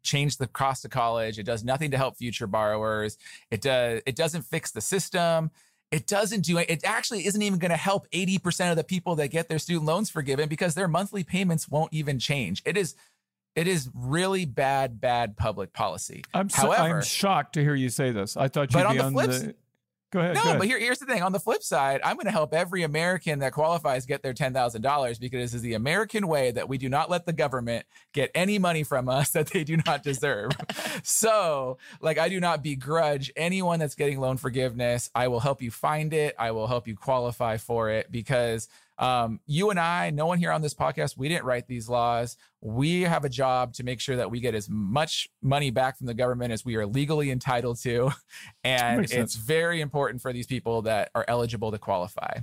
change 0.02 0.36
the 0.36 0.46
cost 0.46 0.84
of 0.84 0.90
college. 0.90 1.38
It 1.38 1.44
does 1.44 1.64
nothing 1.64 1.90
to 1.92 1.96
help 1.96 2.16
future 2.16 2.46
borrowers. 2.46 3.16
It 3.50 3.60
does. 3.60 4.02
It 4.06 4.16
doesn't 4.16 4.42
fix 4.42 4.70
the 4.70 4.80
system. 4.80 5.50
It 5.90 6.06
doesn't 6.06 6.40
do 6.40 6.58
it. 6.58 6.68
It 6.68 6.84
actually 6.84 7.26
isn't 7.26 7.40
even 7.40 7.58
going 7.58 7.70
to 7.70 7.76
help 7.76 8.08
80% 8.10 8.70
of 8.70 8.76
the 8.76 8.82
people 8.82 9.14
that 9.16 9.28
get 9.28 9.48
their 9.48 9.60
student 9.60 9.86
loans 9.86 10.10
forgiven 10.10 10.48
because 10.48 10.74
their 10.74 10.88
monthly 10.88 11.22
payments 11.22 11.68
won't 11.68 11.92
even 11.92 12.18
change. 12.18 12.62
It 12.64 12.76
is 12.76 12.96
it 13.54 13.68
is 13.68 13.88
really 13.94 14.44
bad, 14.44 15.00
bad 15.00 15.36
public 15.36 15.72
policy. 15.72 16.24
I'm 16.34 16.48
so, 16.48 16.62
However, 16.62 16.96
I'm 16.96 17.02
shocked 17.02 17.54
to 17.54 17.60
hear 17.62 17.76
you 17.76 17.88
say 17.88 18.10
this. 18.10 18.36
I 18.36 18.48
thought 18.48 18.72
you'd 18.72 18.72
But 18.72 18.86
on 18.86 18.92
be 18.92 18.98
the 18.98 19.04
on 19.04 19.14
the. 19.14 19.54
Go 20.14 20.20
ahead. 20.20 20.36
No, 20.36 20.42
go 20.42 20.48
ahead. 20.50 20.58
but 20.60 20.68
here, 20.68 20.78
here's 20.78 21.00
the 21.00 21.06
thing. 21.06 21.22
On 21.22 21.32
the 21.32 21.40
flip 21.40 21.60
side, 21.64 22.00
I'm 22.04 22.14
going 22.14 22.26
to 22.26 22.30
help 22.30 22.54
every 22.54 22.84
American 22.84 23.40
that 23.40 23.52
qualifies 23.52 24.06
get 24.06 24.22
their 24.22 24.32
$10,000 24.32 25.18
because 25.18 25.40
this 25.40 25.54
is 25.54 25.62
the 25.62 25.74
American 25.74 26.28
way 26.28 26.52
that 26.52 26.68
we 26.68 26.78
do 26.78 26.88
not 26.88 27.10
let 27.10 27.26
the 27.26 27.32
government 27.32 27.84
get 28.12 28.30
any 28.32 28.60
money 28.60 28.84
from 28.84 29.08
us 29.08 29.30
that 29.32 29.48
they 29.48 29.64
do 29.64 29.76
not 29.84 30.04
deserve. 30.04 30.52
so, 31.02 31.78
like, 32.00 32.16
I 32.16 32.28
do 32.28 32.38
not 32.38 32.62
begrudge 32.62 33.32
anyone 33.34 33.80
that's 33.80 33.96
getting 33.96 34.20
loan 34.20 34.36
forgiveness. 34.36 35.10
I 35.16 35.26
will 35.26 35.40
help 35.40 35.60
you 35.60 35.72
find 35.72 36.14
it. 36.14 36.36
I 36.38 36.52
will 36.52 36.68
help 36.68 36.86
you 36.86 36.94
qualify 36.94 37.56
for 37.56 37.90
it 37.90 38.12
because 38.12 38.68
um, 38.98 39.40
you 39.46 39.70
and 39.70 39.80
I, 39.80 40.10
no 40.10 40.26
one 40.26 40.38
here 40.38 40.52
on 40.52 40.62
this 40.62 40.74
podcast, 40.74 41.16
we 41.16 41.28
didn't 41.28 41.44
write 41.44 41.66
these 41.66 41.88
laws. 41.88 42.36
We 42.60 43.02
have 43.02 43.24
a 43.24 43.28
job 43.28 43.74
to 43.74 43.82
make 43.84 44.00
sure 44.00 44.16
that 44.16 44.30
we 44.30 44.40
get 44.40 44.54
as 44.54 44.68
much 44.70 45.28
money 45.42 45.70
back 45.70 45.98
from 45.98 46.06
the 46.06 46.14
government 46.14 46.52
as 46.52 46.64
we 46.64 46.76
are 46.76 46.86
legally 46.86 47.30
entitled 47.30 47.78
to. 47.82 48.12
And 48.64 49.00
Makes 49.00 49.12
sense. 49.12 49.34
it's 49.34 49.44
very 49.44 49.80
important 49.80 50.22
for 50.22 50.32
these 50.32 50.46
people 50.46 50.82
that 50.82 51.10
are 51.14 51.24
eligible 51.28 51.70
to 51.70 51.78
qualify. 51.78 52.38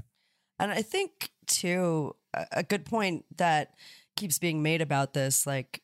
And 0.59 0.71
I 0.71 0.83
think 0.83 1.31
too, 1.47 2.15
a 2.33 2.45
a 2.51 2.63
good 2.63 2.85
point 2.85 3.25
that 3.37 3.73
keeps 4.15 4.37
being 4.37 4.61
made 4.61 4.81
about 4.81 5.13
this, 5.13 5.47
like 5.47 5.81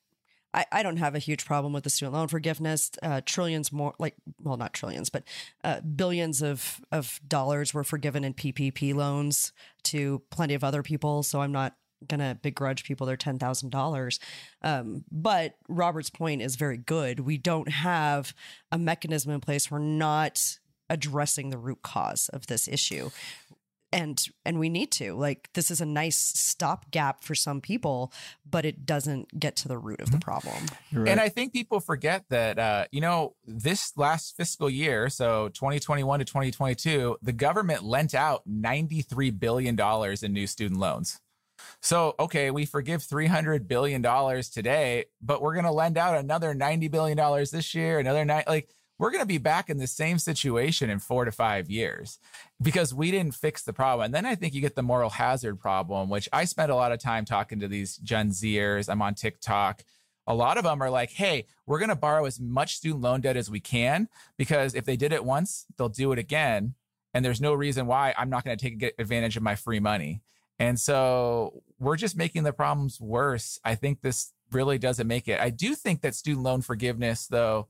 I, 0.57 0.65
I 0.71 0.83
don't 0.83 0.97
have 0.97 1.13
a 1.13 1.19
huge 1.19 1.45
problem 1.45 1.71
with 1.71 1.83
the 1.83 1.91
student 1.91 2.15
loan 2.15 2.27
forgiveness. 2.27 2.89
Uh, 3.03 3.21
trillions 3.23 3.71
more, 3.71 3.93
like 3.99 4.15
well, 4.41 4.57
not 4.57 4.73
trillions, 4.73 5.09
but 5.09 5.23
uh, 5.63 5.81
billions 5.81 6.41
of 6.41 6.81
of 6.91 7.19
dollars 7.27 7.75
were 7.75 7.83
forgiven 7.83 8.23
in 8.23 8.33
PPP 8.33 8.95
loans 8.95 9.53
to 9.83 10.23
plenty 10.31 10.55
of 10.55 10.63
other 10.63 10.81
people. 10.81 11.21
So 11.21 11.41
I'm 11.41 11.51
not 11.51 11.75
gonna 12.07 12.39
begrudge 12.41 12.83
people 12.85 13.05
their 13.05 13.15
ten 13.15 13.37
thousand 13.37 13.69
dollars. 13.69 14.19
Um, 14.63 15.03
but 15.11 15.57
Robert's 15.69 16.09
point 16.09 16.41
is 16.41 16.55
very 16.55 16.77
good. 16.77 17.19
We 17.19 17.37
don't 17.37 17.69
have 17.69 18.33
a 18.71 18.79
mechanism 18.79 19.31
in 19.31 19.41
place. 19.41 19.69
We're 19.69 19.77
not 19.77 20.57
addressing 20.89 21.51
the 21.51 21.57
root 21.57 21.83
cause 21.83 22.29
of 22.29 22.47
this 22.47 22.67
issue 22.67 23.11
and 23.91 24.27
and 24.45 24.59
we 24.59 24.69
need 24.69 24.91
to 24.91 25.13
like 25.13 25.49
this 25.53 25.71
is 25.71 25.81
a 25.81 25.85
nice 25.85 26.17
stopgap 26.17 27.23
for 27.23 27.35
some 27.35 27.61
people 27.61 28.11
but 28.49 28.65
it 28.65 28.85
doesn't 28.85 29.39
get 29.39 29.55
to 29.55 29.67
the 29.67 29.77
root 29.77 29.99
of 30.01 30.11
the 30.11 30.19
problem 30.19 30.63
right. 30.93 31.17
And 31.17 31.19
I 31.19 31.29
think 31.29 31.53
people 31.53 31.79
forget 31.79 32.25
that, 32.29 32.59
uh, 32.59 32.85
you 32.91 33.01
know, 33.01 33.35
this 33.45 33.93
last 33.97 34.35
fiscal 34.37 34.69
year, 34.69 35.09
so 35.09 35.49
2021 35.49 36.19
to 36.19 36.25
2022, 36.25 37.17
the 37.21 37.33
government 37.33 37.83
lent 37.83 38.13
out 38.13 38.43
$93 38.47 39.39
billion 39.39 39.79
in 40.21 40.33
new 40.33 40.47
student 40.47 40.79
loans. 40.79 41.19
So, 41.81 42.13
okay, 42.19 42.51
we 42.51 42.65
forgive 42.65 43.01
$300 43.01 43.67
billion 43.67 44.03
today, 44.43 45.05
but 45.21 45.41
we're 45.41 45.53
going 45.53 45.65
to 45.65 45.71
lend 45.71 45.97
out 45.97 46.15
another 46.15 46.53
$90 46.53 46.91
billion 46.91 47.17
this 47.51 47.73
year, 47.73 47.99
another 47.99 48.25
nine, 48.25 48.43
like, 48.47 48.69
we're 48.99 49.11
going 49.11 49.21
to 49.21 49.27
be 49.27 49.37
back 49.37 49.69
in 49.69 49.77
the 49.77 49.87
same 49.87 50.17
situation 50.17 50.89
in 50.89 50.99
four 50.99 51.25
to 51.25 51.31
five 51.31 51.69
years 51.69 52.19
because 52.61 52.93
we 52.93 53.11
didn't 53.11 53.35
fix 53.35 53.63
the 53.63 53.73
problem. 53.73 54.05
And 54.05 54.13
then 54.13 54.25
I 54.25 54.35
think 54.35 54.53
you 54.53 54.61
get 54.61 54.75
the 54.75 54.83
moral 54.83 55.11
hazard 55.11 55.59
problem, 55.59 56.09
which 56.09 56.27
I 56.33 56.45
spent 56.45 56.71
a 56.71 56.75
lot 56.75 56.91
of 56.91 56.99
time 56.99 57.25
talking 57.25 57.59
to 57.59 57.67
these 57.67 57.97
Gen 57.97 58.31
Zers. 58.31 58.89
I'm 58.89 59.01
on 59.01 59.13
TikTok. 59.13 59.83
A 60.25 60.33
lot 60.33 60.57
of 60.57 60.63
them 60.63 60.81
are 60.81 60.89
like, 60.89 61.11
hey, 61.11 61.45
we're 61.65 61.79
going 61.79 61.89
to 61.89 61.95
borrow 61.95 62.25
as 62.25 62.39
much 62.39 62.75
student 62.75 63.01
loan 63.01 63.21
debt 63.21 63.37
as 63.37 63.49
we 63.49 63.59
can 63.59 64.09
because 64.37 64.75
if 64.75 64.85
they 64.85 64.97
did 64.97 65.13
it 65.13 65.23
once, 65.23 65.65
they'll 65.77 65.89
do 65.89 66.11
it 66.11 66.19
again. 66.19 66.73
And 67.13 67.23
there's 67.23 67.39
no 67.39 67.53
reason 67.53 67.87
why 67.87 68.13
I'm 68.17 68.29
not 68.29 68.43
going 68.43 68.57
to 68.57 68.69
take 68.69 68.93
advantage 68.99 69.37
of 69.37 69.43
my 69.43 69.55
free 69.55 69.79
money. 69.79 70.21
And 70.59 70.79
so 70.79 71.61
we're 71.79 71.95
just 71.95 72.17
making 72.17 72.43
the 72.43 72.51
problems 72.51 72.99
worse. 72.99 73.59
I 73.63 73.75
think 73.75 74.01
this 74.01 74.33
really 74.51 74.77
doesn't 74.77 75.07
make 75.07 75.27
it. 75.27 75.39
I 75.39 75.49
do 75.49 75.75
think 75.75 76.01
that 76.01 76.15
student 76.15 76.43
loan 76.43 76.61
forgiveness, 76.61 77.27
though, 77.27 77.67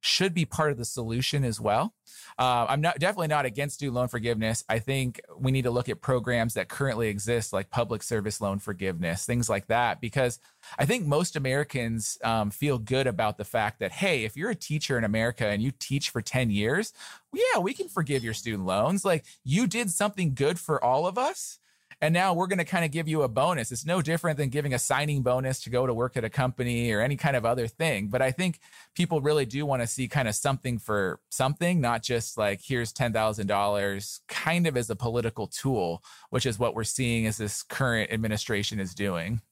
should 0.00 0.34
be 0.34 0.44
part 0.44 0.72
of 0.72 0.78
the 0.78 0.84
solution 0.84 1.44
as 1.44 1.60
well. 1.60 1.94
Uh, 2.38 2.66
I'm 2.68 2.80
not 2.80 2.98
definitely 2.98 3.28
not 3.28 3.44
against 3.44 3.76
student 3.76 3.94
loan 3.94 4.08
forgiveness. 4.08 4.64
I 4.68 4.78
think 4.78 5.20
we 5.38 5.52
need 5.52 5.62
to 5.62 5.70
look 5.70 5.88
at 5.88 6.00
programs 6.00 6.54
that 6.54 6.68
currently 6.68 7.08
exist, 7.08 7.52
like 7.52 7.70
public 7.70 8.02
service 8.02 8.40
loan 8.40 8.58
forgiveness, 8.58 9.24
things 9.24 9.48
like 9.48 9.66
that, 9.68 10.00
because 10.00 10.38
I 10.78 10.86
think 10.86 11.06
most 11.06 11.36
Americans 11.36 12.18
um, 12.24 12.50
feel 12.50 12.78
good 12.78 13.06
about 13.06 13.38
the 13.38 13.44
fact 13.44 13.78
that 13.80 13.92
hey, 13.92 14.24
if 14.24 14.36
you're 14.36 14.50
a 14.50 14.54
teacher 14.54 14.98
in 14.98 15.04
America 15.04 15.46
and 15.46 15.62
you 15.62 15.70
teach 15.70 16.10
for 16.10 16.22
10 16.22 16.50
years, 16.50 16.92
yeah, 17.32 17.60
we 17.60 17.74
can 17.74 17.88
forgive 17.88 18.24
your 18.24 18.34
student 18.34 18.66
loans. 18.66 19.04
Like 19.04 19.24
you 19.44 19.66
did 19.66 19.90
something 19.90 20.34
good 20.34 20.58
for 20.58 20.82
all 20.82 21.06
of 21.06 21.16
us. 21.18 21.59
And 22.02 22.14
now 22.14 22.32
we're 22.32 22.46
going 22.46 22.58
to 22.58 22.64
kind 22.64 22.84
of 22.84 22.90
give 22.90 23.08
you 23.08 23.22
a 23.22 23.28
bonus. 23.28 23.70
It's 23.70 23.84
no 23.84 24.00
different 24.00 24.38
than 24.38 24.48
giving 24.48 24.72
a 24.72 24.78
signing 24.78 25.22
bonus 25.22 25.60
to 25.60 25.70
go 25.70 25.86
to 25.86 25.92
work 25.92 26.16
at 26.16 26.24
a 26.24 26.30
company 26.30 26.90
or 26.92 27.02
any 27.02 27.16
kind 27.16 27.36
of 27.36 27.44
other 27.44 27.66
thing. 27.66 28.08
But 28.08 28.22
I 28.22 28.30
think 28.30 28.58
people 28.94 29.20
really 29.20 29.44
do 29.44 29.66
want 29.66 29.82
to 29.82 29.86
see 29.86 30.08
kind 30.08 30.26
of 30.26 30.34
something 30.34 30.78
for 30.78 31.20
something, 31.28 31.78
not 31.80 32.02
just 32.02 32.38
like 32.38 32.62
here's 32.64 32.92
$10,000 32.92 34.20
kind 34.28 34.66
of 34.66 34.76
as 34.78 34.88
a 34.88 34.96
political 34.96 35.46
tool, 35.46 36.02
which 36.30 36.46
is 36.46 36.58
what 36.58 36.74
we're 36.74 36.84
seeing 36.84 37.26
as 37.26 37.36
this 37.36 37.62
current 37.62 38.10
administration 38.10 38.80
is 38.80 38.94
doing. 38.94 39.42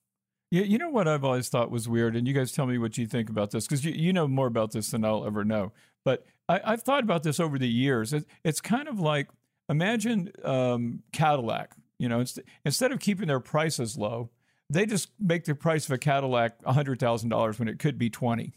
Yeah, 0.51 0.63
you 0.63 0.79
know 0.79 0.89
what 0.89 1.07
I've 1.07 1.25
always 1.25 1.51
thought 1.51 1.71
was 1.71 1.91
weird, 1.91 2.17
and 2.17 2.27
you 2.27 2.33
guys 2.33 2.53
tell 2.53 2.65
me 2.65 2.79
what 2.79 2.97
you 2.97 3.07
think 3.07 3.29
about 3.29 3.51
this 3.51 3.67
because 3.67 3.85
you, 3.85 3.93
you 3.93 4.15
know 4.15 4.27
more 4.27 4.47
about 4.47 4.73
this 4.73 4.91
than 4.91 5.05
I'll 5.05 5.27
ever 5.27 5.45
know. 5.45 5.73
But 6.07 6.25
I, 6.49 6.61
I've 6.65 6.83
thought 6.83 7.05
about 7.05 7.23
this 7.23 7.39
over 7.39 7.59
the 7.59 7.69
years. 7.69 8.15
It, 8.15 8.25
it's 8.45 8.63
kind 8.63 8.89
of 8.89 8.99
like 8.99 9.29
imagine 9.69 10.33
um, 10.43 11.03
Cadillac. 11.13 11.75
You 11.99 12.09
know, 12.09 12.21
inst- 12.21 12.41
instead 12.65 12.93
of 12.93 13.01
keeping 13.01 13.29
their 13.29 13.41
prices 13.41 13.97
low, 13.97 14.31
they 14.71 14.87
just 14.87 15.11
make 15.19 15.45
the 15.45 15.55
price 15.55 15.87
of 15.87 15.93
a 15.93 15.99
Cadillac 15.99 16.63
hundred 16.65 17.01
thousand 17.01 17.31
dollars 17.31 17.59
when 17.59 17.69
it 17.69 17.79
could 17.79 17.99
be 17.99 18.11
twenty. 18.11 18.55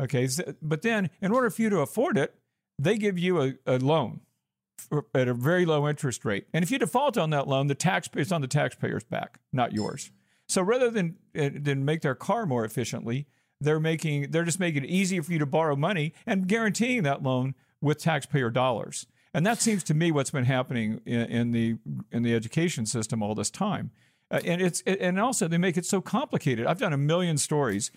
Okay, 0.00 0.26
so- 0.26 0.54
but 0.62 0.82
then 0.82 1.10
in 1.20 1.32
order 1.32 1.50
for 1.50 1.62
you 1.62 1.70
to 1.70 1.80
afford 1.80 2.16
it, 2.18 2.34
they 2.78 2.96
give 2.98 3.18
you 3.18 3.40
a, 3.42 3.54
a 3.66 3.78
loan 3.78 4.20
for, 4.76 5.06
at 5.14 5.28
a 5.28 5.34
very 5.34 5.64
low 5.66 5.88
interest 5.88 6.24
rate, 6.24 6.46
and 6.52 6.62
if 6.62 6.70
you 6.70 6.78
default 6.78 7.16
on 7.18 7.30
that 7.30 7.48
loan, 7.48 7.66
the 7.66 7.74
tax 7.74 8.08
it's 8.14 8.30
on 8.32 8.40
the 8.42 8.46
taxpayer's 8.48 9.04
back, 9.04 9.40
not 9.52 9.72
yours. 9.72 10.10
So 10.48 10.62
rather 10.62 10.90
than 10.90 11.16
uh, 11.38 11.50
than 11.54 11.84
make 11.84 12.02
their 12.02 12.14
car 12.14 12.46
more 12.46 12.64
efficiently, 12.64 13.26
they're 13.60 13.80
making 13.80 14.30
they're 14.30 14.44
just 14.44 14.60
making 14.60 14.84
it 14.84 14.90
easier 14.90 15.22
for 15.22 15.32
you 15.32 15.38
to 15.40 15.46
borrow 15.46 15.74
money 15.76 16.14
and 16.26 16.46
guaranteeing 16.46 17.02
that 17.04 17.22
loan 17.22 17.54
with 17.80 17.98
taxpayer 17.98 18.50
dollars. 18.50 19.06
And 19.34 19.44
that 19.46 19.60
seems 19.60 19.82
to 19.84 19.94
me 19.94 20.10
what's 20.10 20.30
been 20.30 20.44
happening 20.44 21.00
in, 21.04 21.20
in 21.20 21.50
the 21.52 21.76
in 22.10 22.22
the 22.22 22.34
education 22.34 22.86
system 22.86 23.22
all 23.22 23.34
this 23.34 23.50
time. 23.50 23.90
Uh, 24.30 24.40
and 24.44 24.60
it's 24.60 24.82
and 24.82 25.18
also 25.20 25.48
they 25.48 25.58
make 25.58 25.76
it 25.76 25.86
so 25.86 26.00
complicated. 26.00 26.66
I've 26.66 26.78
done 26.78 26.92
a 26.92 26.98
million 26.98 27.38
stories 27.38 27.90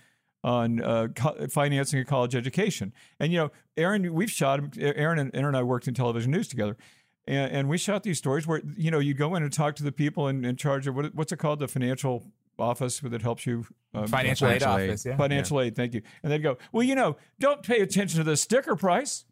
on 0.44 0.82
uh, 0.82 1.08
co- 1.16 1.48
financing 1.50 2.00
a 2.00 2.06
college 2.06 2.36
education, 2.36 2.94
and 3.20 3.32
you 3.32 3.38
know, 3.38 3.52
Aaron, 3.78 4.14
we've 4.14 4.32
shot 4.32 4.60
Aaron 4.80 5.20
and, 5.20 5.32
Aaron 5.36 5.50
and 5.50 5.58
I 5.58 5.64
worked 5.64 5.88
in 5.88 5.94
television 5.94 6.32
news 6.32 6.48
together. 6.48 6.78
And, 7.28 7.52
and 7.52 7.70
we 7.70 7.78
shot 7.78 8.02
these 8.02 8.18
stories 8.18 8.48
where 8.48 8.62
you 8.76 8.90
know 8.92 9.00
you 9.00 9.14
go 9.14 9.36
in 9.36 9.44
and 9.44 9.54
talk 9.54 9.76
to 9.76 9.84
the 9.84 9.92
people 9.92 10.28
in, 10.28 10.44
in 10.44 10.56
charge 10.56 10.88
of 10.88 10.96
what, 10.96 11.14
what's 11.14 11.32
it 11.32 11.38
called 11.38 11.60
the 11.60 11.68
financial 11.68 12.26
office 12.58 13.00
that 13.00 13.22
helps 13.22 13.46
you 13.46 13.66
um, 13.94 14.08
Financial 14.08 14.48
aid 14.48 14.62
financial 14.62 14.78
aid. 14.80 14.90
office, 14.90 15.06
yeah. 15.06 15.18
financial 15.18 15.62
aid. 15.62 15.76
Thank 15.76 15.94
you. 15.94 16.02
And 16.24 16.32
they'd 16.32 16.40
go, 16.40 16.58
well, 16.72 16.84
you 16.84 16.96
know, 16.96 17.18
don't 17.40 17.62
pay 17.64 17.82
attention 17.82 18.20
to 18.20 18.24
the 18.24 18.38
sticker 18.38 18.76
price. 18.76 19.26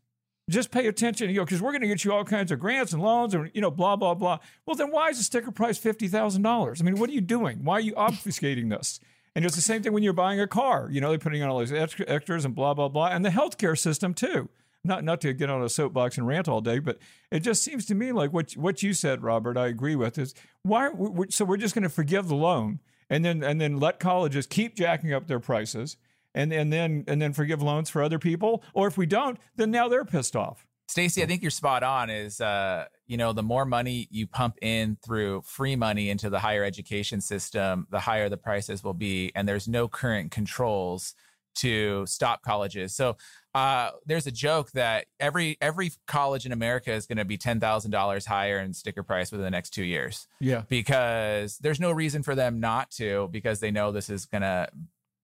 Just 0.50 0.72
pay 0.72 0.88
attention, 0.88 1.29
you 1.29 1.38
know, 1.38 1.46
because 1.46 1.62
we're 1.62 1.72
going 1.72 1.82
to 1.82 1.88
get 1.88 2.03
you 2.03 2.12
all 2.12 2.25
kinds 2.25 2.51
of 2.51 2.60
grants 2.60 2.91
and 2.91 3.01
loans 3.01 3.34
and 3.34 3.51
you 3.53 3.62
know, 3.62 3.72
blah 3.72 3.96
blah 3.96 4.13
blah. 4.13 4.39
Well, 4.65 4.75
then 4.75 4.91
why 4.91 5.10
is 5.10 5.18
the 5.18 5.24
sticker 5.24 5.51
price 5.51 5.77
fifty 5.77 6.08
thousand 6.08 6.41
dollars? 6.41 6.82
I 6.82 6.84
mean, 6.84 6.96
what 6.96 7.10
are 7.10 7.13
you 7.13 7.22
doing? 7.22 7.63
Why 7.63 7.75
are 7.75 7.82
you 7.82 7.94
obfuscating 7.94 8.70
this? 8.70 9.00
And 9.36 9.46
it's 9.46 9.56
the 9.56 9.62
same 9.62 9.84
thing 9.84 9.94
when 9.94 10.03
you're 10.03 10.13
buying 10.13 10.41
a 10.41 10.48
car. 10.48 10.89
You 10.91 11.01
know, 11.01 11.10
they're 11.10 11.20
putting 11.20 11.44
on 11.44 11.50
all 11.50 11.60
these 11.60 11.72
extra, 11.72 12.06
extras 12.10 12.46
and 12.46 12.56
blah 12.56 12.74
blah 12.74 12.89
blah, 12.89 13.08
and 13.08 13.24
the 13.24 13.29
healthcare 13.29 13.77
system 13.77 14.13
too. 14.13 14.50
Not 14.84 15.03
not 15.03 15.22
to 15.22 15.34
get 15.34 15.50
on 15.50 15.62
a 15.62 15.70
soapbox 15.70 16.18
and 16.18 16.25
rant 16.25 16.48
all 16.48 16.62
day, 16.62 16.79
but 16.79 16.98
it 17.32 17.41
just 17.41 17.63
seems 17.63 17.86
to 17.88 17.96
me 17.96 18.12
like 18.12 18.34
what 18.34 18.53
what 18.53 18.82
you 18.82 18.94
said, 18.94 19.22
Robert. 19.22 19.58
I 19.58 19.68
agree 19.68 19.96
with 19.96 20.18
is 20.18 20.34
why. 20.63 20.89
so 21.29 21.46
we're 21.46 21.58
just 21.58 21.75
going 21.75 21.84
to 21.84 21.89
forgive 21.89 22.27
the 22.27 22.36
loan 22.36 22.79
and 23.10 23.25
then 23.25 23.44
and 23.44 23.60
then 23.60 23.77
let 23.77 24.00
colleges 24.00 24.48
keep 24.48 24.75
jacking 24.75 25.13
up 25.13 25.27
their 25.27 25.39
prices 25.39 25.98
and 26.36 26.53
and 26.53 26.71
then 26.71 27.03
and 27.07 27.21
then 27.21 27.33
forgive 27.33 27.62
loans 27.62 27.89
for 27.89 28.01
other 28.01 28.19
people 28.19 28.63
or 28.74 28.88
if 28.88 28.98
we 28.98 29.05
don't 29.05 29.38
then 29.55 29.71
now 29.71 29.88
they're 29.88 30.05
pissed 30.05 30.36
off 30.36 30.65
Stacy, 30.89 31.21
I 31.21 31.27
think 31.27 31.43
you're 31.43 31.51
spot 31.51 31.83
on. 31.83 32.09
Is 32.09 32.41
uh, 32.41 32.86
you 33.05 33.15
know, 33.15 33.31
the 33.31 33.43
more 33.43 33.63
money 33.63 34.07
you 34.09 34.25
pump 34.25 34.55
in 34.59 34.98
through 35.05 35.43
free 35.45 35.75
money 35.75 36.09
into 36.09 36.31
the 36.31 36.39
higher 36.39 36.63
education 36.63 37.21
system, 37.21 37.86
the 37.91 38.00
higher 38.00 38.27
the 38.27 38.38
prices 38.38 38.83
will 38.83 38.95
be. 38.95 39.31
And 39.36 39.48
there's 39.48 39.67
no 39.67 39.88
current 39.88 40.31
controls 40.31 41.13
to 41.57 42.07
stop 42.07 42.41
colleges. 42.41 42.95
So 42.95 43.17
uh, 43.53 43.91
there's 44.07 44.25
a 44.25 44.31
joke 44.31 44.71
that 44.71 45.05
every 45.19 45.57
every 45.62 45.91
college 46.07 46.48
in 46.48 46.51
America 46.51 46.91
is 46.91 47.05
going 47.05 47.19
to 47.19 47.25
be 47.25 47.38
ten 47.38 47.59
thousand 47.59 47.91
dollars 47.91 48.25
higher 48.25 48.57
in 48.57 48.74
sticker 48.74 49.03
price 49.03 49.31
within 49.31 49.43
the 49.43 49.51
next 49.51 49.71
two 49.71 49.83
years. 49.83 50.27
Yeah, 50.39 50.63
because 50.69 51.59
there's 51.59 51.79
no 51.79 51.91
reason 51.91 52.24
for 52.24 52.33
them 52.33 52.59
not 52.59 52.89
to, 52.91 53.29
because 53.31 53.59
they 53.59 53.69
know 53.69 53.91
this 53.91 54.09
is 54.09 54.25
going 54.25 54.41
to 54.41 54.69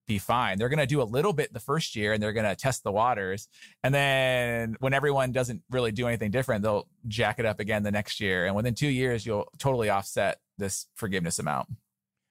be 0.07 0.17
fine. 0.17 0.57
They're 0.57 0.69
going 0.69 0.79
to 0.79 0.85
do 0.85 1.01
a 1.01 1.03
little 1.03 1.33
bit 1.33 1.53
the 1.53 1.59
first 1.59 1.95
year 1.95 2.13
and 2.13 2.21
they're 2.21 2.33
going 2.33 2.45
to 2.45 2.55
test 2.55 2.83
the 2.83 2.91
waters. 2.91 3.47
And 3.83 3.93
then 3.93 4.75
when 4.79 4.93
everyone 4.93 5.31
doesn't 5.31 5.63
really 5.69 5.91
do 5.91 6.07
anything 6.07 6.31
different, 6.31 6.63
they'll 6.63 6.87
jack 7.07 7.39
it 7.39 7.45
up 7.45 7.59
again 7.59 7.83
the 7.83 7.91
next 7.91 8.19
year. 8.19 8.45
And 8.45 8.55
within 8.55 8.75
two 8.75 8.87
years, 8.87 9.25
you'll 9.25 9.47
totally 9.57 9.89
offset 9.89 10.39
this 10.57 10.87
forgiveness 10.95 11.39
amount. 11.39 11.69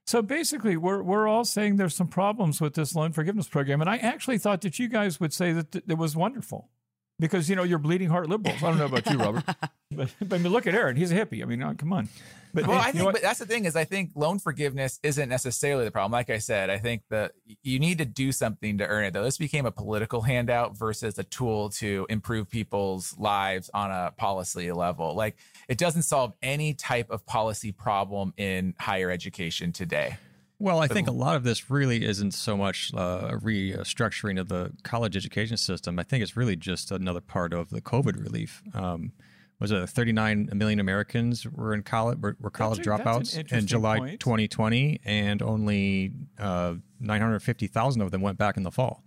So 0.07 0.21
basically, 0.21 0.77
we're 0.77 1.03
we're 1.03 1.27
all 1.27 1.47
saying 1.47 1.77
there's 1.77 1.97
some 1.97 2.09
problems 2.09 2.61
with 2.61 2.75
this 2.75 2.95
loan 2.95 3.13
forgiveness 3.13 3.49
program, 3.49 3.81
and 3.81 3.89
I 3.89 3.97
actually 3.97 4.37
thought 4.37 4.61
that 4.61 4.79
you 4.79 4.87
guys 4.87 5.19
would 5.19 5.33
say 5.33 5.53
that 5.53 5.73
th- 5.73 5.85
it 5.89 5.97
was 5.97 6.15
wonderful 6.15 6.69
because 7.19 7.49
you 7.49 7.57
know 7.57 7.63
you're 7.63 7.79
bleeding 7.79 8.09
heart 8.09 8.29
liberals. 8.29 8.63
I 8.63 8.69
don't 8.69 8.79
know 8.79 8.87
about 8.87 9.11
you, 9.11 9.19
Robert, 9.19 9.45
but, 9.91 10.15
but 10.21 10.33
I 10.33 10.39
mean, 10.39 10.53
look 10.53 10.67
at 10.67 10.75
Aaron; 10.75 10.97
he's 10.97 11.13
a 11.13 11.15
hippie. 11.15 11.43
I 11.43 11.47
mean, 11.47 11.63
oh, 11.63 11.75
come 11.77 11.93
on. 11.93 12.09
But 12.53 12.69
well, 12.69 12.79
I 12.79 12.93
think, 12.93 13.13
but 13.13 13.21
that's 13.21 13.41
the 13.41 13.47
thing 13.47 13.65
is, 13.65 13.75
I 13.75 13.85
think 13.85 14.13
loan 14.15 14.39
forgiveness 14.39 15.01
isn't 15.03 15.29
necessarily 15.29 15.85
the 15.85 15.91
problem. 15.91 16.13
Like 16.13 16.31
I 16.31 16.39
said, 16.39 16.71
I 16.71 16.79
think 16.79 17.03
that 17.11 17.33
you 17.65 17.81
need 17.81 17.99
to 17.99 18.05
do 18.05 18.31
something 18.31 18.79
to 18.79 18.87
earn 18.87 19.05
it. 19.05 19.13
Though 19.13 19.25
this 19.25 19.39
became 19.39 19.67
a 19.67 19.73
political 19.73 20.23
handout 20.23 20.77
versus 20.77 21.19
a 21.19 21.25
tool 21.25 21.71
to 21.71 22.07
improve 22.09 22.49
people's 22.49 23.17
lives 23.19 23.71
on 23.75 23.91
a 23.91 24.13
policy 24.17 24.71
level. 24.71 25.15
Like 25.15 25.37
it 25.69 25.79
doesn't 25.79 26.03
solve 26.03 26.35
any 26.43 26.75
type 26.75 27.11
of 27.11 27.27
policy 27.27 27.73
problem 27.73 28.35
in 28.37 28.75
higher 28.79 29.11
education 29.11 29.73
today. 29.73 30.17
Well, 30.59 30.79
I 30.79 30.87
think 30.87 31.09
a 31.09 31.13
lot 31.13 31.37
of 31.37 31.43
this 31.43 31.69
really 31.69 32.05
isn't 32.05 32.33
so 32.33 32.57
much 32.57 32.93
uh, 32.95 33.29
a 33.31 33.39
restructuring 33.39 34.41
of 34.41 34.49
the 34.49 34.73
college 34.83 35.17
education 35.17 35.57
system. 35.57 35.99
I 35.99 36.05
think 36.05 36.23
it's 36.23 36.37
really 36.37 36.57
just 36.57 36.91
another 36.91 37.21
part 37.21 37.53
of 37.53 37.71
the 37.71 37.81
COVID 37.81 38.23
relief. 38.23 38.63
Um, 38.73 39.13
was 39.61 39.73
it 39.73 39.89
39 39.89 40.51
million 40.55 40.81
Americans 40.81 41.47
were 41.47 41.75
in 41.75 41.83
college 41.83 42.19
were, 42.19 42.37
were 42.41 42.51
college 42.51 42.79
that's 42.79 42.89
dropouts 42.89 43.53
in 43.53 43.67
July 43.67 43.99
point. 43.99 44.21
2020, 44.21 45.01
and 45.05 45.43
only 45.43 46.13
uh, 46.39 46.75
950,000 47.01 48.03
of 48.03 48.11
them 48.11 48.21
went 48.21 48.39
back 48.39 48.57
in 48.57 48.63
the 48.63 48.71
fall. 48.71 49.03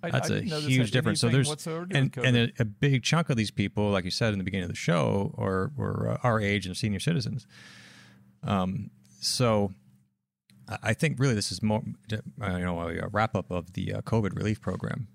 That's 0.00 0.30
a 0.30 0.40
huge 0.40 0.90
difference. 0.92 1.20
So 1.20 1.28
there's 1.28 1.66
and, 1.66 2.16
and 2.16 2.36
a, 2.36 2.52
a, 2.60 2.64
big 2.64 3.02
chunk 3.02 3.30
of 3.30 3.36
these 3.36 3.50
people, 3.50 3.90
like 3.90 4.04
you 4.04 4.12
said 4.12 4.32
in 4.32 4.38
the 4.38 4.44
beginning 4.44 4.64
of 4.64 4.70
the 4.70 4.76
show, 4.76 5.34
are 5.36 5.72
were 5.76 6.10
uh, 6.10 6.18
our 6.22 6.40
age 6.40 6.66
and 6.66 6.76
senior 6.76 7.00
citizens. 7.00 7.46
Um, 8.44 8.90
so 9.20 9.72
I 10.82 10.92
think 10.94 11.18
really 11.18 11.34
this 11.34 11.50
is 11.50 11.62
more, 11.62 11.82
uh, 12.12 12.56
you 12.56 12.64
know, 12.64 12.80
a 12.80 13.08
wrap 13.08 13.34
up 13.34 13.50
of 13.50 13.72
the 13.72 13.94
uh, 13.94 14.00
COVID 14.02 14.36
relief 14.36 14.60
program. 14.60 15.08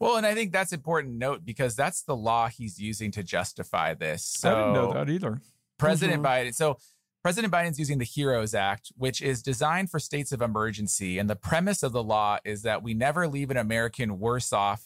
Well, 0.00 0.16
and 0.16 0.26
I 0.26 0.34
think 0.34 0.52
that's 0.52 0.72
important 0.72 1.14
to 1.14 1.18
note 1.18 1.44
because 1.44 1.76
that's 1.76 2.02
the 2.02 2.16
law 2.16 2.48
he's 2.48 2.78
using 2.78 3.10
to 3.12 3.22
justify 3.22 3.94
this. 3.94 4.24
So 4.24 4.50
I 4.50 4.58
didn't 4.58 4.74
know 4.74 4.92
that 4.92 5.10
either. 5.10 5.40
President 5.78 6.22
mm-hmm. 6.22 6.48
Biden. 6.48 6.54
So 6.54 6.78
President 7.22 7.52
Biden's 7.52 7.78
using 7.78 7.98
the 7.98 8.04
HEROES 8.04 8.54
Act, 8.54 8.92
which 8.96 9.20
is 9.20 9.42
designed 9.42 9.90
for 9.90 9.98
states 9.98 10.32
of 10.32 10.42
emergency. 10.42 11.18
And 11.18 11.28
the 11.28 11.36
premise 11.36 11.82
of 11.82 11.92
the 11.92 12.02
law 12.02 12.38
is 12.44 12.62
that 12.62 12.82
we 12.82 12.94
never 12.94 13.26
leave 13.26 13.50
an 13.50 13.56
American 13.56 14.18
worse 14.18 14.52
off 14.52 14.84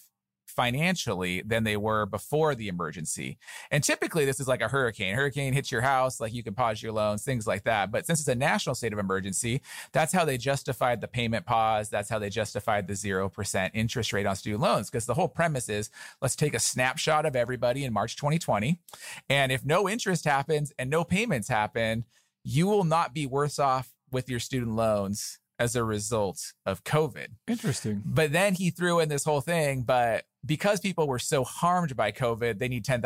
financially 0.50 1.42
than 1.42 1.64
they 1.64 1.76
were 1.76 2.06
before 2.06 2.54
the 2.54 2.68
emergency. 2.68 3.38
And 3.70 3.82
typically, 3.82 4.24
this 4.24 4.40
is 4.40 4.48
like 4.48 4.60
a 4.60 4.68
hurricane. 4.68 5.14
Hurricane 5.14 5.52
hits 5.52 5.72
your 5.72 5.80
house, 5.80 6.20
like 6.20 6.34
you 6.34 6.42
can 6.42 6.54
pause 6.54 6.82
your 6.82 6.92
loans, 6.92 7.24
things 7.24 7.46
like 7.46 7.64
that. 7.64 7.90
But 7.90 8.06
since 8.06 8.20
it's 8.20 8.28
a 8.28 8.34
national 8.34 8.74
state 8.74 8.92
of 8.92 8.98
emergency, 8.98 9.62
that's 9.92 10.12
how 10.12 10.24
they 10.24 10.36
justified 10.36 11.00
the 11.00 11.08
payment 11.08 11.46
pause. 11.46 11.88
That's 11.88 12.10
how 12.10 12.18
they 12.18 12.30
justified 12.30 12.86
the 12.86 12.94
0% 12.94 13.70
interest 13.74 14.12
rate 14.12 14.26
on 14.26 14.36
student 14.36 14.62
loans. 14.62 14.90
Because 14.90 15.06
the 15.06 15.14
whole 15.14 15.28
premise 15.28 15.68
is 15.68 15.90
let's 16.20 16.36
take 16.36 16.54
a 16.54 16.60
snapshot 16.60 17.26
of 17.26 17.36
everybody 17.36 17.84
in 17.84 17.92
March 17.92 18.16
2020. 18.16 18.80
And 19.28 19.52
if 19.52 19.64
no 19.64 19.88
interest 19.88 20.24
happens 20.24 20.72
and 20.78 20.90
no 20.90 21.04
payments 21.04 21.48
happen, 21.48 22.04
you 22.44 22.66
will 22.66 22.84
not 22.84 23.14
be 23.14 23.26
worse 23.26 23.58
off 23.58 23.92
with 24.10 24.28
your 24.28 24.40
student 24.40 24.74
loans 24.74 25.38
as 25.60 25.76
a 25.76 25.84
result 25.84 26.54
of 26.64 26.82
COVID. 26.84 27.28
Interesting. 27.46 28.02
But 28.04 28.32
then 28.32 28.54
he 28.54 28.70
threw 28.70 28.98
in 28.98 29.10
this 29.10 29.24
whole 29.24 29.42
thing, 29.42 29.82
but 29.82 30.24
because 30.44 30.80
people 30.80 31.06
were 31.06 31.18
so 31.18 31.44
harmed 31.44 31.96
by 31.96 32.12
COVID, 32.12 32.58
they 32.58 32.68
need 32.68 32.84
$10,000 32.84 33.02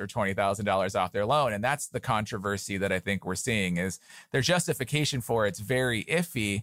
or 0.00 0.06
$20,000 0.06 1.00
off 1.00 1.12
their 1.12 1.26
loan. 1.26 1.52
And 1.52 1.62
that's 1.62 1.88
the 1.88 2.00
controversy 2.00 2.78
that 2.78 2.92
I 2.92 2.98
think 2.98 3.24
we're 3.24 3.34
seeing 3.34 3.76
is 3.76 4.00
their 4.32 4.40
justification 4.40 5.20
for 5.20 5.46
it's 5.46 5.58
very 5.58 6.04
iffy, 6.04 6.62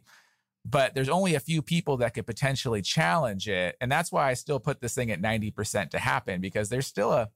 but 0.66 0.96
there's 0.96 1.10
only 1.10 1.36
a 1.36 1.40
few 1.40 1.62
people 1.62 1.98
that 1.98 2.16
could 2.16 2.26
potentially 2.26 2.82
challenge 2.82 3.48
it. 3.48 3.76
And 3.80 3.92
that's 3.92 4.12
why 4.12 4.30
I 4.30 4.34
still 4.34 4.60
put 4.60 4.82
this 4.82 4.96
thing 4.96 5.12
at 5.12 5.22
90% 5.22 5.92
to 5.92 6.00
happen 6.00 6.42
because 6.42 6.70
there's 6.70 6.88
still 6.88 7.12
a 7.12 7.30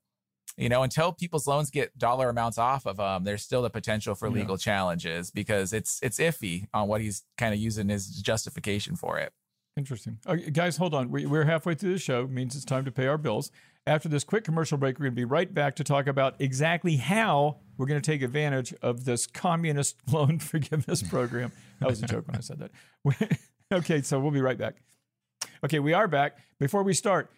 you 0.55 0.69
know 0.69 0.81
until 0.81 1.11
people's 1.11 1.45
loans 1.45 1.69
get 1.69 1.95
dollar 1.97 2.29
amounts 2.29 2.57
off 2.57 2.87
of 2.87 2.97
them 2.97 3.25
there's 3.25 3.43
still 3.43 3.61
the 3.61 3.69
potential 3.69 4.15
for 4.15 4.29
legal 4.29 4.55
yeah. 4.55 4.59
challenges 4.59 5.29
because 5.29 5.73
it's 5.73 5.99
it's 6.01 6.19
iffy 6.19 6.67
on 6.73 6.87
what 6.87 7.01
he's 7.01 7.23
kind 7.37 7.53
of 7.53 7.59
using 7.59 7.89
his 7.89 8.07
justification 8.21 8.95
for 8.95 9.19
it 9.19 9.33
Interesting. 9.77 10.17
Okay, 10.27 10.49
guys, 10.49 10.77
hold 10.77 10.95
on. 10.95 11.11
We, 11.11 11.25
are 11.25 11.43
halfway 11.43 11.75
through 11.75 11.93
the 11.93 11.99
show. 11.99 12.23
It 12.23 12.31
means 12.31 12.55
it's 12.55 12.65
time 12.65 12.83
to 12.85 12.91
pay 12.91 13.05
our 13.05 13.17
bills. 13.19 13.51
After 13.85 14.09
this 14.09 14.23
quick 14.23 14.43
commercial 14.43 14.77
break, 14.77 14.97
we're 14.97 15.03
going 15.05 15.13
to 15.13 15.21
be 15.21 15.23
right 15.23 15.53
back 15.53 15.75
to 15.75 15.83
talk 15.83 16.07
about 16.07 16.35
exactly 16.39 16.95
how 16.95 17.57
we're 17.77 17.85
going 17.85 18.01
to 18.01 18.11
take 18.11 18.23
advantage 18.23 18.73
of 18.81 19.05
this 19.05 19.27
communist 19.27 19.97
loan 20.11 20.39
forgiveness 20.39 21.03
program. 21.03 21.51
That 21.79 21.89
was 21.89 22.01
a 22.01 22.07
joke 22.07 22.27
when 22.27 22.37
I 22.37 22.39
said 22.39 22.59
that. 22.59 23.39
okay, 23.71 24.01
so 24.01 24.19
we'll 24.19 24.31
be 24.31 24.41
right 24.41 24.57
back. 24.57 24.77
Okay, 25.63 25.77
we 25.77 25.93
are 25.93 26.07
back. 26.07 26.39
Before 26.59 26.81
we 26.81 26.93
start, 26.93 27.29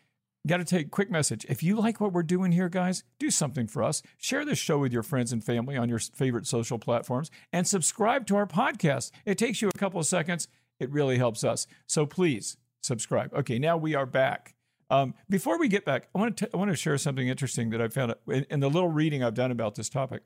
got 0.47 0.57
to 0.57 0.65
take 0.65 0.87
a 0.87 0.89
quick 0.89 1.11
message. 1.11 1.45
If 1.49 1.61
you 1.61 1.75
like 1.75 1.99
what 1.99 2.13
we're 2.13 2.23
doing 2.23 2.53
here, 2.53 2.69
guys, 2.69 3.03
do 3.19 3.29
something 3.29 3.67
for 3.67 3.83
us. 3.83 4.01
Share 4.17 4.45
this 4.45 4.57
show 4.57 4.77
with 4.77 4.93
your 4.93 5.03
friends 5.03 5.33
and 5.33 5.43
family 5.43 5.75
on 5.75 5.89
your 5.89 5.99
favorite 5.99 6.47
social 6.47 6.79
platforms 6.79 7.29
and 7.51 7.67
subscribe 7.67 8.25
to 8.27 8.37
our 8.37 8.47
podcast. 8.47 9.11
It 9.25 9.37
takes 9.37 9.61
you 9.61 9.67
a 9.67 9.77
couple 9.77 9.99
of 9.99 10.05
seconds 10.05 10.47
it 10.79 10.91
really 10.91 11.17
helps 11.17 11.43
us. 11.43 11.67
So 11.87 12.05
please 12.05 12.57
subscribe. 12.81 13.33
Okay, 13.33 13.59
now 13.59 13.77
we 13.77 13.95
are 13.95 14.05
back. 14.05 14.55
Um, 14.89 15.13
before 15.29 15.59
we 15.59 15.67
get 15.67 15.85
back, 15.85 16.09
I 16.15 16.19
want 16.19 16.37
to 16.37 16.49
I 16.53 16.57
want 16.57 16.71
to 16.71 16.75
share 16.75 16.97
something 16.97 17.27
interesting 17.27 17.69
that 17.71 17.81
I 17.81 17.89
found 17.89 18.15
in, 18.27 18.45
in 18.49 18.59
the 18.59 18.69
little 18.69 18.89
reading 18.89 19.23
I've 19.23 19.35
done 19.35 19.51
about 19.51 19.75
this 19.75 19.89
topic. 19.89 20.23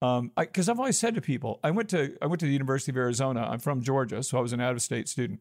Because 0.00 0.18
um, 0.68 0.72
I've 0.72 0.78
always 0.78 0.98
said 0.98 1.14
to 1.16 1.20
people, 1.20 1.60
I 1.62 1.70
went 1.70 1.90
to 1.90 2.16
I 2.22 2.26
went 2.26 2.40
to 2.40 2.46
the 2.46 2.52
University 2.52 2.92
of 2.92 2.96
Arizona. 2.96 3.46
I'm 3.50 3.58
from 3.58 3.82
Georgia, 3.82 4.22
so 4.22 4.38
I 4.38 4.40
was 4.40 4.54
an 4.54 4.60
out 4.60 4.72
of 4.72 4.80
state 4.80 5.08
student. 5.08 5.40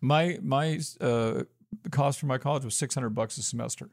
My 0.00 0.38
my 0.42 0.80
uh, 1.00 1.42
cost 1.90 2.20
for 2.20 2.26
my 2.26 2.38
college 2.38 2.64
was 2.64 2.76
600 2.76 3.10
bucks 3.10 3.36
a 3.36 3.42
semester, 3.42 3.90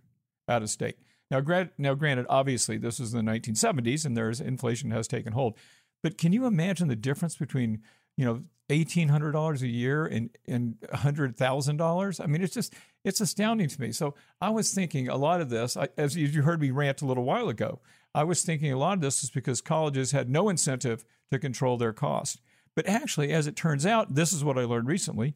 out 0.47 0.61
of 0.61 0.69
state. 0.69 0.97
Now, 1.31 1.41
grad, 1.41 1.71
now 1.77 1.95
granted, 1.95 2.27
obviously 2.29 2.77
this 2.77 2.99
was 2.99 3.13
in 3.13 3.25
the 3.25 3.31
1970s, 3.31 4.05
and 4.05 4.15
there's 4.15 4.39
inflation 4.39 4.91
has 4.91 5.07
taken 5.07 5.33
hold. 5.33 5.57
But 6.03 6.17
can 6.17 6.33
you 6.33 6.45
imagine 6.45 6.87
the 6.87 6.95
difference 6.95 7.35
between 7.35 7.81
you 8.17 8.25
know 8.25 8.43
eighteen 8.69 9.09
hundred 9.09 9.31
dollars 9.31 9.61
a 9.61 9.67
year 9.67 10.05
and 10.05 10.29
and 10.47 10.77
hundred 10.93 11.37
thousand 11.37 11.77
dollars. 11.77 12.19
I 12.19 12.25
mean, 12.25 12.41
it's 12.41 12.53
just 12.53 12.73
it's 13.03 13.21
astounding 13.21 13.69
to 13.69 13.81
me. 13.81 13.91
So 13.91 14.15
I 14.41 14.49
was 14.49 14.73
thinking 14.73 15.07
a 15.07 15.15
lot 15.17 15.41
of 15.41 15.49
this, 15.49 15.77
I, 15.77 15.89
as 15.97 16.15
you 16.15 16.41
heard 16.41 16.61
me 16.61 16.71
rant 16.71 17.01
a 17.01 17.05
little 17.05 17.23
while 17.23 17.49
ago. 17.49 17.79
I 18.13 18.23
was 18.23 18.43
thinking 18.43 18.71
a 18.71 18.77
lot 18.77 18.93
of 18.93 19.01
this 19.01 19.23
is 19.23 19.29
because 19.29 19.59
colleges 19.59 20.11
had 20.11 20.29
no 20.29 20.47
incentive 20.47 21.03
to 21.31 21.37
control 21.37 21.77
their 21.77 21.91
cost. 21.91 22.41
But 22.73 22.87
actually, 22.87 23.31
as 23.31 23.45
it 23.45 23.57
turns 23.57 23.85
out, 23.85 24.15
this 24.15 24.31
is 24.31 24.43
what 24.43 24.57
I 24.57 24.63
learned 24.63 24.87
recently. 24.87 25.35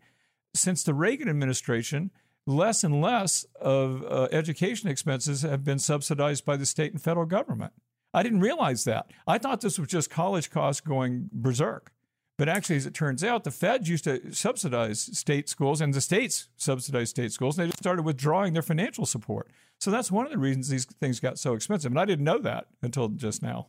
Since 0.53 0.83
the 0.83 0.93
Reagan 0.93 1.29
administration, 1.29 2.09
less 2.47 2.83
and 2.83 3.01
less 3.01 3.45
of 3.59 4.03
uh, 4.03 4.27
education 4.31 4.89
expenses 4.89 5.41
have 5.41 5.63
been 5.63 5.79
subsidized 5.79 6.45
by 6.45 6.57
the 6.57 6.65
state 6.65 6.93
and 6.93 7.01
federal 7.01 7.25
government. 7.25 7.73
I 8.13 8.23
didn't 8.23 8.39
realize 8.39 8.85
that. 8.85 9.11
I 9.27 9.37
thought 9.37 9.61
this 9.61 9.77
was 9.77 9.89
just 9.89 10.09
college 10.09 10.49
costs 10.49 10.81
going 10.81 11.29
berserk. 11.31 11.91
But 12.39 12.47
actually, 12.47 12.77
as 12.77 12.85
it 12.85 12.93
turns 12.93 13.21
out, 13.21 13.43
the 13.43 13.51
feds 13.51 13.89
used 13.89 14.05
to 14.05 14.33
subsidize 14.33 15.01
state 15.01 15.49
schools, 15.49 15.81
and 15.81 15.93
the 15.93 15.99
states 15.99 16.47
subsidized 16.55 17.09
state 17.09 17.33
schools. 17.33 17.59
And 17.59 17.65
they 17.65 17.71
just 17.71 17.83
started 17.83 18.03
withdrawing 18.03 18.53
their 18.53 18.61
financial 18.61 19.05
support. 19.05 19.51
So 19.77 19.91
that's 19.91 20.09
one 20.09 20.25
of 20.25 20.31
the 20.31 20.37
reasons 20.37 20.69
these 20.69 20.85
things 20.85 21.19
got 21.19 21.37
so 21.37 21.53
expensive. 21.53 21.91
And 21.91 21.99
I 21.99 22.05
didn't 22.05 22.23
know 22.23 22.39
that 22.39 22.67
until 22.81 23.09
just 23.09 23.43
now. 23.43 23.67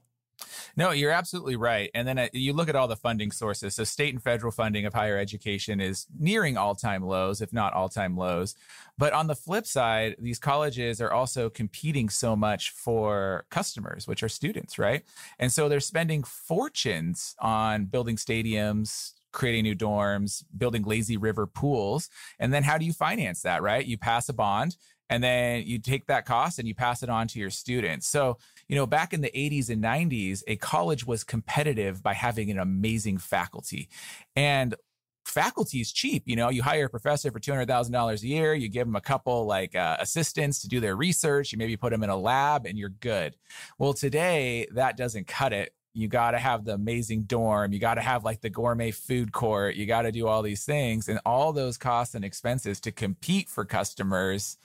No, 0.77 0.91
you're 0.91 1.11
absolutely 1.11 1.57
right. 1.57 1.91
And 1.95 2.07
then 2.07 2.19
uh, 2.19 2.29
you 2.33 2.53
look 2.53 2.69
at 2.69 2.77
all 2.77 2.89
the 2.89 2.97
funding 2.97 3.31
sources. 3.31 3.75
So, 3.75 3.85
state 3.85 4.15
and 4.15 4.23
federal 4.23 4.53
funding 4.53 4.87
of 4.87 4.95
higher 4.95 5.19
education 5.19 5.81
is 5.81 6.07
nearing 6.19 6.57
all 6.57 6.75
time 6.75 7.03
lows, 7.03 7.41
if 7.41 7.53
not 7.53 7.73
all 7.73 7.89
time 7.89 8.17
lows. 8.17 8.55
But 8.99 9.13
on 9.13 9.27
the 9.27 9.35
flip 9.35 9.67
side, 9.67 10.17
these 10.19 10.39
colleges 10.39 11.01
are 11.01 11.13
also 11.13 11.51
competing 11.51 12.09
so 12.09 12.37
much 12.37 12.71
for 12.71 13.47
customers, 13.51 14.07
which 14.07 14.23
are 14.23 14.29
students, 14.29 14.79
right? 14.79 15.03
And 15.39 15.53
so 15.53 15.69
they're 15.69 15.81
spending 15.81 16.23
fortunes 16.23 17.35
on 17.41 17.87
building 17.87 18.17
stadiums, 18.17 19.13
creating 19.33 19.63
new 19.63 19.77
dorms, 19.77 20.45
building 20.57 20.83
lazy 20.83 21.17
river 21.17 21.47
pools. 21.47 22.09
And 22.39 22.53
then 22.53 22.63
how 22.63 22.79
do 22.79 22.85
you 22.85 22.93
finance 22.93 23.43
that, 23.43 23.63
right? 23.63 23.85
You 23.85 23.97
pass 23.99 24.29
a 24.29 24.33
bond 24.33 24.77
and 25.11 25.23
then 25.23 25.65
you 25.67 25.79
take 25.81 26.07
that 26.07 26.25
cost 26.25 26.59
and 26.59 26.67
you 26.67 26.75
pass 26.75 27.03
it 27.03 27.11
on 27.11 27.27
to 27.29 27.41
your 27.41 27.51
students. 27.51 28.07
So, 28.07 28.39
you 28.69 28.77
know, 28.77 28.87
back 28.87 29.13
in 29.13 29.21
the 29.21 29.31
80s 29.31 29.69
and 29.69 29.83
90s, 29.83 30.43
a 30.47 30.57
college 30.57 31.05
was 31.05 31.25
competitive 31.25 32.03
by 32.03 32.15
having 32.15 32.49
an 32.51 32.61
amazing 32.61 33.19
faculty. 33.19 33.89
And 34.37 34.77
faculty 35.25 35.81
is 35.81 35.93
cheap. 35.93 36.23
You 36.27 36.37
know, 36.37 36.49
you 36.49 36.63
hire 36.63 36.87
a 36.87 36.89
professor 36.89 37.33
for 37.33 37.41
$200,000 37.41 38.23
a 38.23 38.27
year, 38.27 38.55
you 38.55 38.69
give 38.69 38.87
them 38.87 38.97
a 38.97 39.01
couple 39.01 39.47
like 39.47 39.75
uh, 39.75 39.97
assistants 39.99 40.63
to 40.63 40.69
do 40.69 40.79
their 40.79 40.95
research, 40.95 41.51
you 41.51 41.59
maybe 41.59 41.77
put 41.77 41.91
them 41.91 42.05
in 42.05 42.11
a 42.11 42.17
lab 42.17 42.65
and 42.65 42.79
you're 42.79 42.89
good. 42.89 43.35
Well, 43.79 43.93
today 43.93 44.69
that 44.75 44.97
doesn't 44.97 45.27
cut 45.27 45.53
it 45.53 45.75
you 45.93 46.07
got 46.07 46.31
to 46.31 46.39
have 46.39 46.65
the 46.65 46.75
amazing 46.75 47.23
dorm. 47.23 47.73
You 47.73 47.81
got 47.81 47.95
to 47.95 48.01
have 48.01 48.25
like 48.25 48.41
the 48.41 48.49
gourmet 48.49 48.93
food 48.93 49.33
court. 49.33 49.75
You 49.75 49.87
got 49.87 50.03
to 50.03 50.13
do 50.13 50.29
all 50.29 50.41
these 50.41 50.65
things. 50.65 51.09
And 51.09 51.19
all 51.27 51.53
those 51.53 51.77
costs 51.77 52.15
and 52.15 52.25
expenses 52.25 52.79
to 52.83 52.93
compete 52.93 53.49
for 53.49 53.65
customers 53.65 54.57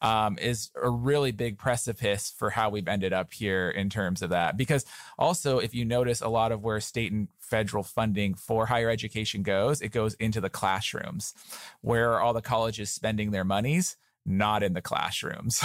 um, 0.00 0.38
is 0.38 0.70
a 0.80 0.88
really 0.88 1.32
big 1.32 1.58
precipice 1.58 2.32
for 2.36 2.50
how 2.50 2.70
we've 2.70 2.88
ended 2.88 3.12
up 3.12 3.32
here 3.32 3.70
in 3.70 3.90
terms 3.90 4.22
of 4.22 4.30
that. 4.30 4.56
Because 4.56 4.84
also, 5.18 5.58
if 5.58 5.74
you 5.74 5.84
notice 5.84 6.20
a 6.20 6.28
lot 6.28 6.52
of 6.52 6.62
where 6.62 6.80
state 6.80 7.12
and 7.12 7.28
federal 7.40 7.82
funding 7.82 8.34
for 8.34 8.66
higher 8.66 8.90
education 8.90 9.42
goes, 9.42 9.80
it 9.80 9.90
goes 9.90 10.14
into 10.14 10.40
the 10.40 10.50
classrooms. 10.50 11.34
Where 11.80 12.12
are 12.12 12.20
all 12.20 12.32
the 12.32 12.42
colleges 12.42 12.90
spending 12.90 13.30
their 13.30 13.44
monies? 13.44 13.96
Not 14.24 14.62
in 14.62 14.74
the 14.74 14.82
classrooms. 14.82 15.62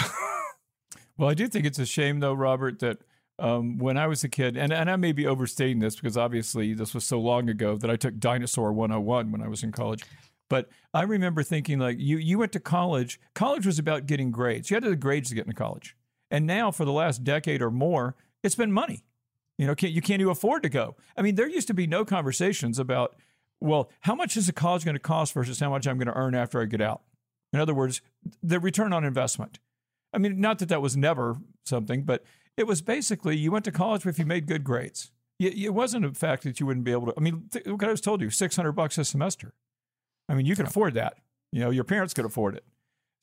well, 1.18 1.28
I 1.28 1.34
do 1.34 1.46
think 1.46 1.66
it's 1.66 1.78
a 1.78 1.86
shame, 1.86 2.20
though, 2.20 2.34
Robert, 2.34 2.80
that 2.80 2.98
um, 3.38 3.78
when 3.78 3.96
I 3.96 4.06
was 4.06 4.24
a 4.24 4.28
kid, 4.28 4.56
and, 4.56 4.72
and 4.72 4.90
I 4.90 4.96
may 4.96 5.12
be 5.12 5.26
overstating 5.26 5.80
this 5.80 5.96
because 5.96 6.16
obviously 6.16 6.72
this 6.72 6.94
was 6.94 7.04
so 7.04 7.20
long 7.20 7.48
ago 7.48 7.76
that 7.76 7.90
I 7.90 7.96
took 7.96 8.18
Dinosaur 8.18 8.72
101 8.72 9.32
when 9.32 9.42
I 9.42 9.48
was 9.48 9.62
in 9.62 9.72
college. 9.72 10.02
But 10.50 10.68
I 10.92 11.02
remember 11.02 11.42
thinking 11.42 11.78
like 11.78 11.96
you 11.98 12.18
you 12.18 12.38
went 12.38 12.52
to 12.52 12.60
college. 12.60 13.20
College 13.34 13.66
was 13.66 13.78
about 13.78 14.06
getting 14.06 14.30
grades. 14.30 14.70
You 14.70 14.76
had 14.76 14.84
to 14.84 14.90
the 14.90 14.96
grades 14.96 15.30
to 15.30 15.34
get 15.34 15.46
into 15.46 15.56
college. 15.56 15.96
And 16.30 16.46
now 16.46 16.70
for 16.70 16.84
the 16.84 16.92
last 16.92 17.24
decade 17.24 17.62
or 17.62 17.70
more, 17.70 18.14
it's 18.42 18.54
been 18.54 18.72
money. 18.72 19.04
You 19.56 19.66
know, 19.66 19.74
can't, 19.74 19.92
you 19.92 20.02
can't 20.02 20.20
even 20.20 20.32
afford 20.32 20.62
to 20.64 20.68
go. 20.68 20.96
I 21.16 21.22
mean, 21.22 21.36
there 21.36 21.48
used 21.48 21.68
to 21.68 21.74
be 21.74 21.86
no 21.86 22.04
conversations 22.04 22.78
about, 22.78 23.14
well, 23.60 23.90
how 24.00 24.14
much 24.14 24.36
is 24.36 24.48
a 24.48 24.52
college 24.52 24.84
going 24.84 24.96
to 24.96 25.00
cost 25.00 25.32
versus 25.32 25.60
how 25.60 25.70
much 25.70 25.86
I'm 25.86 25.96
going 25.96 26.08
to 26.08 26.16
earn 26.16 26.34
after 26.34 26.60
I 26.60 26.64
get 26.64 26.80
out. 26.80 27.02
In 27.52 27.60
other 27.60 27.74
words, 27.74 28.00
the 28.42 28.58
return 28.58 28.92
on 28.92 29.04
investment. 29.04 29.60
I 30.12 30.18
mean, 30.18 30.40
not 30.40 30.58
that 30.58 30.68
that 30.70 30.82
was 30.82 30.96
never 30.96 31.36
something, 31.64 32.02
but 32.02 32.24
it 32.56 32.66
was 32.66 32.82
basically 32.82 33.36
you 33.36 33.52
went 33.52 33.64
to 33.66 33.72
college 33.72 34.04
if 34.04 34.18
you 34.18 34.26
made 34.26 34.46
good 34.46 34.64
grades. 34.64 35.12
It 35.38 35.74
wasn't 35.74 36.04
a 36.04 36.14
fact 36.14 36.44
that 36.44 36.58
you 36.58 36.66
wouldn't 36.66 36.84
be 36.84 36.92
able 36.92 37.06
to. 37.06 37.14
I 37.16 37.20
mean, 37.20 37.48
th- 37.50 37.66
what 37.66 37.84
I 37.84 37.90
was 37.90 38.00
told 38.00 38.20
you, 38.20 38.30
six 38.30 38.56
hundred 38.56 38.72
bucks 38.72 38.98
a 38.98 39.04
semester. 39.04 39.52
I 40.28 40.34
mean, 40.34 40.46
you 40.46 40.56
can 40.56 40.66
afford 40.66 40.94
that. 40.94 41.18
You 41.52 41.60
know, 41.60 41.70
your 41.70 41.84
parents 41.84 42.14
could 42.14 42.24
afford 42.24 42.56
it. 42.56 42.64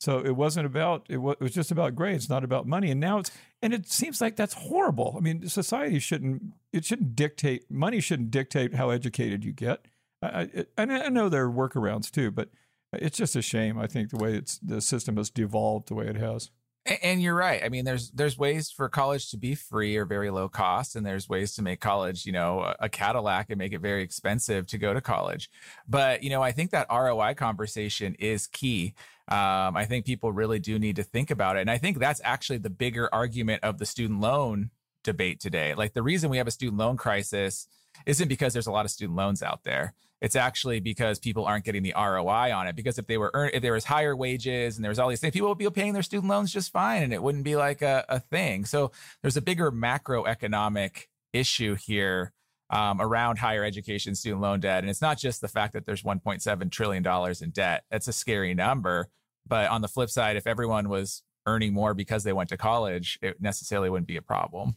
So 0.00 0.18
it 0.18 0.34
wasn't 0.34 0.66
about 0.66 1.06
it 1.08 1.18
was, 1.18 1.36
it 1.38 1.44
was 1.44 1.54
just 1.54 1.70
about 1.70 1.94
grades, 1.94 2.28
not 2.28 2.42
about 2.42 2.66
money. 2.66 2.90
And 2.90 3.00
now 3.00 3.18
it's 3.18 3.30
and 3.62 3.72
it 3.72 3.88
seems 3.88 4.20
like 4.20 4.34
that's 4.34 4.54
horrible. 4.54 5.14
I 5.16 5.20
mean, 5.20 5.48
society 5.48 6.00
shouldn't 6.00 6.42
it 6.72 6.84
shouldn't 6.84 7.14
dictate 7.14 7.70
money 7.70 8.00
shouldn't 8.00 8.32
dictate 8.32 8.74
how 8.74 8.90
educated 8.90 9.44
you 9.44 9.52
get. 9.52 9.86
I, 10.20 10.48
I, 10.76 10.82
I 10.82 11.08
know 11.08 11.28
there 11.28 11.44
are 11.44 11.52
workarounds 11.52 12.10
too, 12.10 12.32
but 12.32 12.48
it's 12.92 13.16
just 13.16 13.36
a 13.36 13.42
shame. 13.42 13.78
I 13.78 13.86
think 13.86 14.10
the 14.10 14.16
way 14.16 14.34
it's 14.34 14.58
the 14.58 14.80
system 14.80 15.16
has 15.18 15.30
devolved 15.30 15.88
the 15.88 15.94
way 15.94 16.06
it 16.06 16.16
has. 16.16 16.50
And 16.84 17.22
you're 17.22 17.36
right. 17.36 17.62
I 17.62 17.68
mean, 17.68 17.84
there's 17.84 18.10
there's 18.10 18.36
ways 18.36 18.72
for 18.72 18.88
college 18.88 19.30
to 19.30 19.36
be 19.36 19.54
free 19.54 19.96
or 19.96 20.04
very 20.04 20.30
low 20.30 20.48
cost, 20.48 20.96
and 20.96 21.06
there's 21.06 21.28
ways 21.28 21.54
to 21.54 21.62
make 21.62 21.80
college, 21.80 22.26
you 22.26 22.32
know, 22.32 22.74
a 22.80 22.88
Cadillac 22.88 23.50
and 23.50 23.58
make 23.58 23.72
it 23.72 23.80
very 23.80 24.02
expensive 24.02 24.66
to 24.68 24.78
go 24.78 24.92
to 24.92 25.00
college. 25.00 25.48
But 25.88 26.24
you 26.24 26.30
know, 26.30 26.42
I 26.42 26.50
think 26.50 26.72
that 26.72 26.88
ROI 26.90 27.34
conversation 27.34 28.16
is 28.18 28.48
key. 28.48 28.94
Um, 29.28 29.76
I 29.76 29.84
think 29.84 30.04
people 30.04 30.32
really 30.32 30.58
do 30.58 30.76
need 30.76 30.96
to 30.96 31.04
think 31.04 31.30
about 31.30 31.56
it, 31.56 31.60
and 31.60 31.70
I 31.70 31.78
think 31.78 32.00
that's 32.00 32.20
actually 32.24 32.58
the 32.58 32.70
bigger 32.70 33.08
argument 33.12 33.62
of 33.62 33.78
the 33.78 33.86
student 33.86 34.20
loan 34.20 34.70
debate 35.04 35.38
today. 35.38 35.74
Like 35.74 35.92
the 35.92 36.02
reason 36.02 36.30
we 36.30 36.38
have 36.38 36.48
a 36.48 36.52
student 36.52 36.78
loan 36.78 36.96
crisis 36.96 37.68
isn't 38.06 38.28
because 38.28 38.52
there's 38.52 38.66
a 38.66 38.72
lot 38.72 38.86
of 38.86 38.90
student 38.90 39.16
loans 39.16 39.40
out 39.40 39.62
there. 39.62 39.94
It's 40.22 40.36
actually 40.36 40.78
because 40.78 41.18
people 41.18 41.44
aren't 41.44 41.64
getting 41.64 41.82
the 41.82 41.94
ROI 41.96 42.54
on 42.54 42.68
it. 42.68 42.76
Because 42.76 42.96
if 42.96 43.08
they 43.08 43.18
were 43.18 43.32
earn, 43.34 43.50
if 43.52 43.60
there 43.60 43.72
was 43.72 43.84
higher 43.84 44.14
wages 44.14 44.76
and 44.76 44.84
there 44.84 44.88
was 44.88 45.00
all 45.00 45.08
these 45.08 45.20
things, 45.20 45.32
people 45.32 45.48
would 45.48 45.58
be 45.58 45.68
paying 45.68 45.94
their 45.94 46.02
student 46.04 46.30
loans 46.30 46.52
just 46.52 46.72
fine, 46.72 47.02
and 47.02 47.12
it 47.12 47.20
wouldn't 47.20 47.44
be 47.44 47.56
like 47.56 47.82
a, 47.82 48.04
a 48.08 48.20
thing. 48.20 48.64
So 48.64 48.92
there's 49.20 49.36
a 49.36 49.42
bigger 49.42 49.72
macroeconomic 49.72 51.08
issue 51.32 51.74
here 51.74 52.32
um, 52.70 53.02
around 53.02 53.38
higher 53.38 53.64
education 53.64 54.14
student 54.14 54.40
loan 54.40 54.60
debt, 54.60 54.84
and 54.84 54.88
it's 54.88 55.02
not 55.02 55.18
just 55.18 55.40
the 55.40 55.48
fact 55.48 55.72
that 55.72 55.86
there's 55.86 56.04
1.7 56.04 56.70
trillion 56.70 57.02
dollars 57.02 57.42
in 57.42 57.50
debt. 57.50 57.84
That's 57.90 58.06
a 58.06 58.12
scary 58.12 58.54
number. 58.54 59.08
But 59.44 59.70
on 59.70 59.82
the 59.82 59.88
flip 59.88 60.08
side, 60.08 60.36
if 60.36 60.46
everyone 60.46 60.88
was 60.88 61.24
earning 61.46 61.74
more 61.74 61.94
because 61.94 62.22
they 62.22 62.32
went 62.32 62.48
to 62.50 62.56
college, 62.56 63.18
it 63.20 63.42
necessarily 63.42 63.90
wouldn't 63.90 64.06
be 64.06 64.16
a 64.16 64.22
problem. 64.22 64.76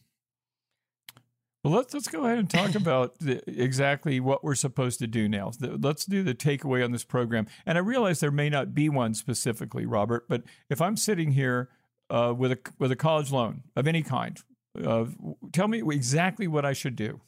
Well, 1.65 1.73
let's 1.73 1.95
let's 1.95 2.08
go 2.08 2.25
ahead 2.25 2.38
and 2.38 2.47
talk 2.47 2.75
about 2.75 3.17
the, 3.17 3.41
exactly 3.47 4.19
what 4.19 4.43
we're 4.43 4.54
supposed 4.54 4.99
to 4.99 5.08
do 5.08 5.28
now. 5.28 5.51
Let's 5.60 6.06
do 6.06 6.21
the 6.21 6.36
takeaway 6.36 6.86
on 6.86 6.91
this 6.91 7.04
program. 7.04 7.47
And 7.65 7.75
I 7.75 7.82
realize 7.82 8.19
there 8.19 8.30
may 8.30 8.51
not 8.51 8.75
be 8.75 8.88
one 8.88 9.15
specifically, 9.15 9.88
Robert, 9.88 10.28
but 10.30 10.43
if 10.69 10.80
I'm 10.80 10.95
sitting 10.95 11.32
here 11.32 11.69
uh, 12.12 12.36
with 12.38 12.51
a 12.51 12.60
with 12.78 12.91
a 12.91 12.95
college 12.95 13.32
loan 13.32 13.63
of 13.75 13.88
any 13.88 14.04
kind, 14.04 14.39
uh, 14.84 15.06
tell 15.54 15.67
me 15.67 15.82
exactly 15.91 16.47
what 16.47 16.65
I 16.65 16.73
should 16.73 16.95
do. 16.95 17.21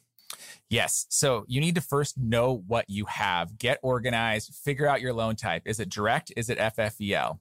Yes. 0.70 1.06
So 1.08 1.44
you 1.48 1.60
need 1.60 1.74
to 1.74 1.80
first 1.80 2.16
know 2.16 2.62
what 2.64 2.84
you 2.88 3.06
have, 3.06 3.58
get 3.58 3.80
organized, 3.82 4.54
figure 4.54 4.86
out 4.86 5.00
your 5.00 5.14
loan 5.14 5.34
type. 5.34 5.62
Is 5.64 5.80
it 5.80 5.88
direct? 5.88 6.32
Is 6.36 6.48
it 6.48 6.58
FFEL? 6.58 7.40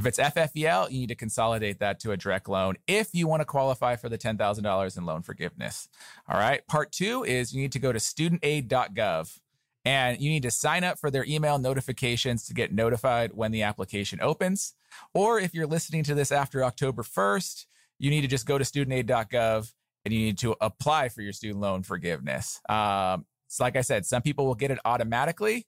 If 0.00 0.06
it's 0.06 0.18
FFEL, 0.18 0.90
you 0.90 1.00
need 1.00 1.10
to 1.10 1.14
consolidate 1.14 1.80
that 1.80 2.00
to 2.00 2.12
a 2.12 2.16
direct 2.16 2.48
loan 2.48 2.76
if 2.86 3.10
you 3.12 3.26
want 3.26 3.42
to 3.42 3.44
qualify 3.44 3.96
for 3.96 4.08
the 4.08 4.16
$10,000 4.16 4.96
in 4.96 5.04
loan 5.04 5.20
forgiveness. 5.20 5.90
All 6.26 6.40
right. 6.40 6.66
Part 6.66 6.90
two 6.90 7.22
is 7.22 7.52
you 7.52 7.60
need 7.60 7.72
to 7.72 7.78
go 7.78 7.92
to 7.92 7.98
studentaid.gov 7.98 9.38
and 9.84 10.18
you 10.18 10.30
need 10.30 10.44
to 10.44 10.50
sign 10.50 10.84
up 10.84 10.98
for 10.98 11.10
their 11.10 11.26
email 11.26 11.58
notifications 11.58 12.46
to 12.46 12.54
get 12.54 12.72
notified 12.72 13.32
when 13.34 13.52
the 13.52 13.62
application 13.62 14.18
opens. 14.22 14.72
Or 15.12 15.38
if 15.38 15.52
you're 15.52 15.66
listening 15.66 16.02
to 16.04 16.14
this 16.14 16.32
after 16.32 16.64
October 16.64 17.02
1st, 17.02 17.66
you 17.98 18.08
need 18.08 18.22
to 18.22 18.26
just 18.26 18.46
go 18.46 18.56
to 18.56 18.64
studentaid.gov 18.64 19.70
and 20.06 20.14
you 20.14 20.20
need 20.20 20.38
to 20.38 20.56
apply 20.62 21.10
for 21.10 21.20
your 21.20 21.34
student 21.34 21.60
loan 21.60 21.82
forgiveness. 21.82 22.58
Um, 22.70 23.26
so 23.48 23.64
like 23.64 23.76
I 23.76 23.82
said, 23.82 24.06
some 24.06 24.22
people 24.22 24.46
will 24.46 24.54
get 24.54 24.70
it 24.70 24.78
automatically. 24.86 25.66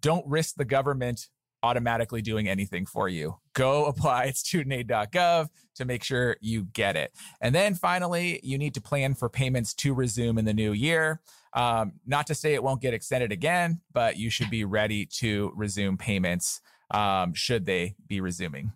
Don't 0.00 0.26
risk 0.26 0.56
the 0.56 0.66
government 0.66 1.28
automatically 1.62 2.22
doing 2.22 2.48
anything 2.48 2.86
for 2.86 3.08
you. 3.08 3.36
Go 3.54 3.84
apply 3.86 4.26
at 4.26 4.34
studentaid.gov 4.34 5.48
to 5.76 5.84
make 5.84 6.04
sure 6.04 6.36
you 6.40 6.64
get 6.64 6.96
it. 6.96 7.12
And 7.40 7.54
then 7.54 7.74
finally, 7.74 8.40
you 8.42 8.58
need 8.58 8.74
to 8.74 8.80
plan 8.80 9.14
for 9.14 9.28
payments 9.28 9.74
to 9.74 9.94
resume 9.94 10.38
in 10.38 10.44
the 10.44 10.54
new 10.54 10.72
year. 10.72 11.20
Um, 11.52 11.94
not 12.06 12.26
to 12.28 12.34
say 12.34 12.54
it 12.54 12.62
won't 12.62 12.80
get 12.80 12.94
extended 12.94 13.32
again, 13.32 13.80
but 13.92 14.16
you 14.16 14.30
should 14.30 14.50
be 14.50 14.64
ready 14.64 15.06
to 15.06 15.52
resume 15.56 15.96
payments 15.96 16.60
um, 16.90 17.34
should 17.34 17.66
they 17.66 17.96
be 18.06 18.20
resuming. 18.20 18.72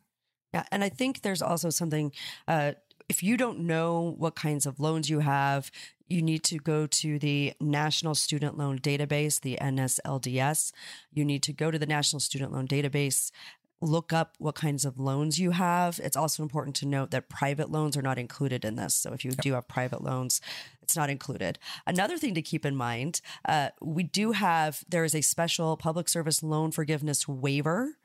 Yeah. 0.53 0.65
And 0.71 0.85
I 0.85 0.89
think 0.89 1.23
there's 1.23 1.43
also 1.43 1.71
something. 1.71 2.13
Uh, 2.47 2.73
if 3.09 3.23
you 3.23 3.37
don't 3.37 3.61
know 3.61 4.15
what 4.19 4.35
kinds 4.35 4.67
of 4.67 4.81
loans 4.81 5.11
you 5.11 5.19
have, 5.19 5.71
you 6.07 6.23
need 6.23 6.43
to 6.45 6.59
go 6.59 6.87
to 6.87 7.19
the 7.19 7.55
National 7.61 8.15
Student 8.15 8.59
Loan 8.59 8.79
Database, 8.79 9.41
the 9.41 9.59
NSLDS. 9.61 10.73
You 11.13 11.25
need 11.25 11.43
to 11.45 11.53
go 11.53 11.71
to 11.71 11.79
the 11.79 11.87
National 11.87 12.21
Student 12.21 12.53
Loan 12.53 12.69
Database, 12.69 13.31
look 13.81 14.13
up 14.13 14.35
what 14.39 14.55
kinds 14.55 14.85
of 14.85 14.99
loans 14.99 15.39
you 15.39 15.53
have. 15.53 16.01
It's 16.03 16.17
also 16.17 16.43
important 16.43 16.77
to 16.77 16.87
note 16.87 17.11
that 17.11 17.29
private 17.29 17.71
loans 17.71 17.97
are 17.97 18.03
not 18.03 18.19
included 18.19 18.65
in 18.65 18.77
this. 18.77 18.95
So 18.95 19.13
if 19.13 19.25
you 19.25 19.31
yep. 19.33 19.41
do 19.41 19.53
have 19.55 19.69
private 19.69 20.03
loans, 20.03 20.41
it's 20.83 20.97
not 20.97 21.11
included. 21.11 21.59
Another 21.87 22.19
thing 22.19 22.35
to 22.35 22.43
keep 22.43 22.65
in 22.65 22.77
mind, 22.77 23.21
uh, 23.47 23.71
we 23.81 24.03
do 24.03 24.33
have, 24.33 24.85
there 24.89 25.05
is 25.05 25.15
a 25.15 25.21
special 25.21 25.77
public 25.77 26.09
service 26.09 26.43
loan 26.43 26.71
forgiveness 26.71 27.29
waiver, 27.29 27.97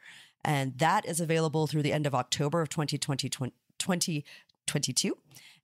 and 0.43 0.77
that 0.77 1.05
is 1.05 1.19
available 1.19 1.67
through 1.67 1.83
the 1.83 1.93
end 1.93 2.05
of 2.05 2.15
October 2.15 2.61
of 2.61 2.69
2020, 2.69 3.29
2022. 3.29 5.17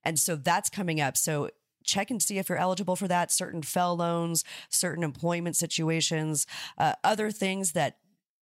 And 0.04 0.18
so 0.18 0.36
that's 0.36 0.70
coming 0.70 1.00
up. 1.00 1.16
So 1.16 1.50
check 1.86 2.10
and 2.10 2.22
see 2.22 2.38
if 2.38 2.48
you're 2.48 2.58
eligible 2.58 2.96
for 2.96 3.08
that. 3.08 3.32
Certain 3.32 3.62
FFEL 3.62 3.96
loans, 3.96 4.44
certain 4.68 5.04
employment 5.04 5.56
situations, 5.56 6.46
uh, 6.78 6.94
other 7.02 7.30
things 7.30 7.72
that 7.72 7.98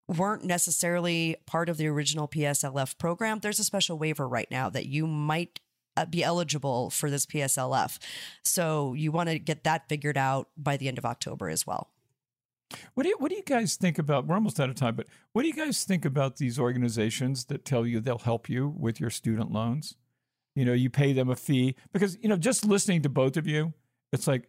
weren't 0.07 0.43
necessarily 0.43 1.37
part 1.45 1.69
of 1.69 1.77
the 1.77 1.87
original 1.87 2.27
PSLF 2.27 2.97
program. 2.97 3.39
There's 3.39 3.59
a 3.59 3.63
special 3.63 3.97
waiver 3.97 4.27
right 4.27 4.49
now 4.51 4.69
that 4.69 4.85
you 4.85 5.07
might 5.07 5.59
uh, 5.95 6.05
be 6.05 6.23
eligible 6.23 6.89
for 6.89 7.09
this 7.09 7.25
PSLF. 7.25 7.99
So 8.43 8.93
you 8.93 9.11
want 9.11 9.29
to 9.29 9.39
get 9.39 9.63
that 9.63 9.87
figured 9.87 10.17
out 10.17 10.49
by 10.57 10.77
the 10.77 10.87
end 10.87 10.97
of 10.97 11.05
October 11.05 11.49
as 11.49 11.65
well. 11.65 11.89
What 12.95 13.03
do 13.03 13.09
you, 13.09 13.15
what 13.19 13.29
do 13.29 13.35
you 13.35 13.43
guys 13.43 13.75
think 13.75 13.99
about? 13.99 14.25
We're 14.25 14.35
almost 14.35 14.59
out 14.59 14.69
of 14.69 14.75
time, 14.75 14.95
but 14.95 15.07
what 15.31 15.43
do 15.43 15.47
you 15.47 15.53
guys 15.53 15.83
think 15.83 16.05
about 16.05 16.37
these 16.37 16.57
organizations 16.57 17.45
that 17.45 17.65
tell 17.65 17.85
you 17.85 17.99
they'll 17.99 18.17
help 18.17 18.49
you 18.49 18.67
with 18.67 18.99
your 18.99 19.11
student 19.11 19.51
loans? 19.51 19.95
You 20.55 20.65
know, 20.65 20.73
you 20.73 20.89
pay 20.89 21.13
them 21.13 21.29
a 21.29 21.35
fee 21.35 21.75
because 21.91 22.17
you 22.21 22.29
know 22.29 22.37
just 22.37 22.65
listening 22.65 23.01
to 23.03 23.09
both 23.09 23.37
of 23.37 23.47
you, 23.47 23.73
it's 24.11 24.27
like, 24.27 24.47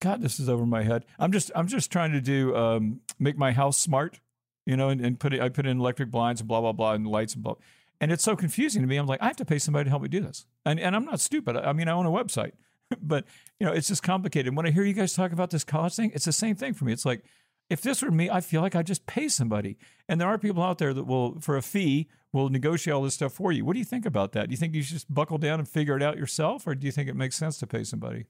God, 0.00 0.20
this 0.20 0.38
is 0.38 0.48
over 0.48 0.66
my 0.66 0.82
head. 0.82 1.04
I'm 1.18 1.32
just 1.32 1.50
I'm 1.54 1.66
just 1.66 1.90
trying 1.90 2.12
to 2.12 2.20
do 2.20 2.54
um, 2.54 3.00
make 3.18 3.38
my 3.38 3.52
house 3.52 3.78
smart, 3.78 4.20
you 4.66 4.76
know, 4.76 4.90
and, 4.90 5.00
and 5.00 5.18
put 5.18 5.32
it. 5.32 5.40
I 5.40 5.48
put 5.48 5.66
in 5.66 5.80
electric 5.80 6.10
blinds 6.10 6.40
and 6.40 6.48
blah 6.48 6.60
blah 6.60 6.72
blah 6.72 6.92
and 6.92 7.06
lights 7.06 7.34
and 7.34 7.42
blah. 7.42 7.54
And 8.00 8.12
it's 8.12 8.24
so 8.24 8.36
confusing 8.36 8.82
to 8.82 8.88
me. 8.88 8.96
I'm 8.96 9.06
like, 9.06 9.22
I 9.22 9.26
have 9.26 9.36
to 9.36 9.44
pay 9.44 9.58
somebody 9.58 9.84
to 9.84 9.90
help 9.90 10.02
me 10.02 10.08
do 10.08 10.20
this. 10.20 10.46
And, 10.64 10.78
and 10.78 10.94
I'm 10.94 11.04
not 11.04 11.20
stupid. 11.20 11.56
I 11.56 11.72
mean, 11.72 11.88
I 11.88 11.92
own 11.92 12.06
a 12.06 12.10
website, 12.10 12.52
but 13.02 13.24
you 13.58 13.66
know, 13.66 13.72
it's 13.72 13.88
just 13.88 14.02
complicated. 14.02 14.54
When 14.54 14.66
I 14.66 14.70
hear 14.70 14.84
you 14.84 14.92
guys 14.92 15.14
talk 15.14 15.32
about 15.32 15.50
this 15.50 15.64
college 15.64 15.94
thing, 15.94 16.12
it's 16.14 16.26
the 16.26 16.32
same 16.32 16.56
thing 16.56 16.74
for 16.74 16.84
me. 16.84 16.92
It's 16.92 17.06
like, 17.06 17.24
if 17.68 17.80
this 17.80 18.02
were 18.02 18.10
me, 18.10 18.30
I 18.30 18.40
feel 18.40 18.60
like 18.60 18.76
I 18.76 18.82
just 18.82 19.06
pay 19.06 19.28
somebody. 19.28 19.76
And 20.08 20.20
there 20.20 20.28
are 20.28 20.38
people 20.38 20.62
out 20.62 20.78
there 20.78 20.94
that 20.94 21.04
will, 21.04 21.40
for 21.40 21.56
a 21.56 21.62
fee, 21.62 22.08
will 22.36 22.50
negotiate 22.50 22.94
all 22.94 23.02
this 23.02 23.14
stuff 23.14 23.32
for 23.32 23.50
you. 23.50 23.64
What 23.64 23.72
do 23.72 23.78
you 23.78 23.84
think 23.84 24.06
about 24.06 24.32
that? 24.32 24.48
Do 24.48 24.52
you 24.52 24.56
think 24.56 24.74
you 24.74 24.82
should 24.82 24.94
just 24.94 25.12
buckle 25.12 25.38
down 25.38 25.58
and 25.58 25.68
figure 25.68 25.96
it 25.96 26.02
out 26.02 26.16
yourself, 26.16 26.66
or 26.66 26.74
do 26.74 26.86
you 26.86 26.92
think 26.92 27.08
it 27.08 27.16
makes 27.16 27.36
sense 27.36 27.58
to 27.58 27.66
pay 27.66 27.82
somebody? 27.82 28.26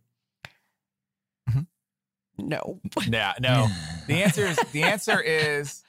Mm-hmm. 1.50 2.48
No. 2.48 2.80
Yeah, 3.08 3.34
no. 3.40 3.68
The 4.06 4.22
answer 4.22 4.46
is 4.46 4.56
the 4.72 4.82
answer 4.82 5.20
is 5.20 5.82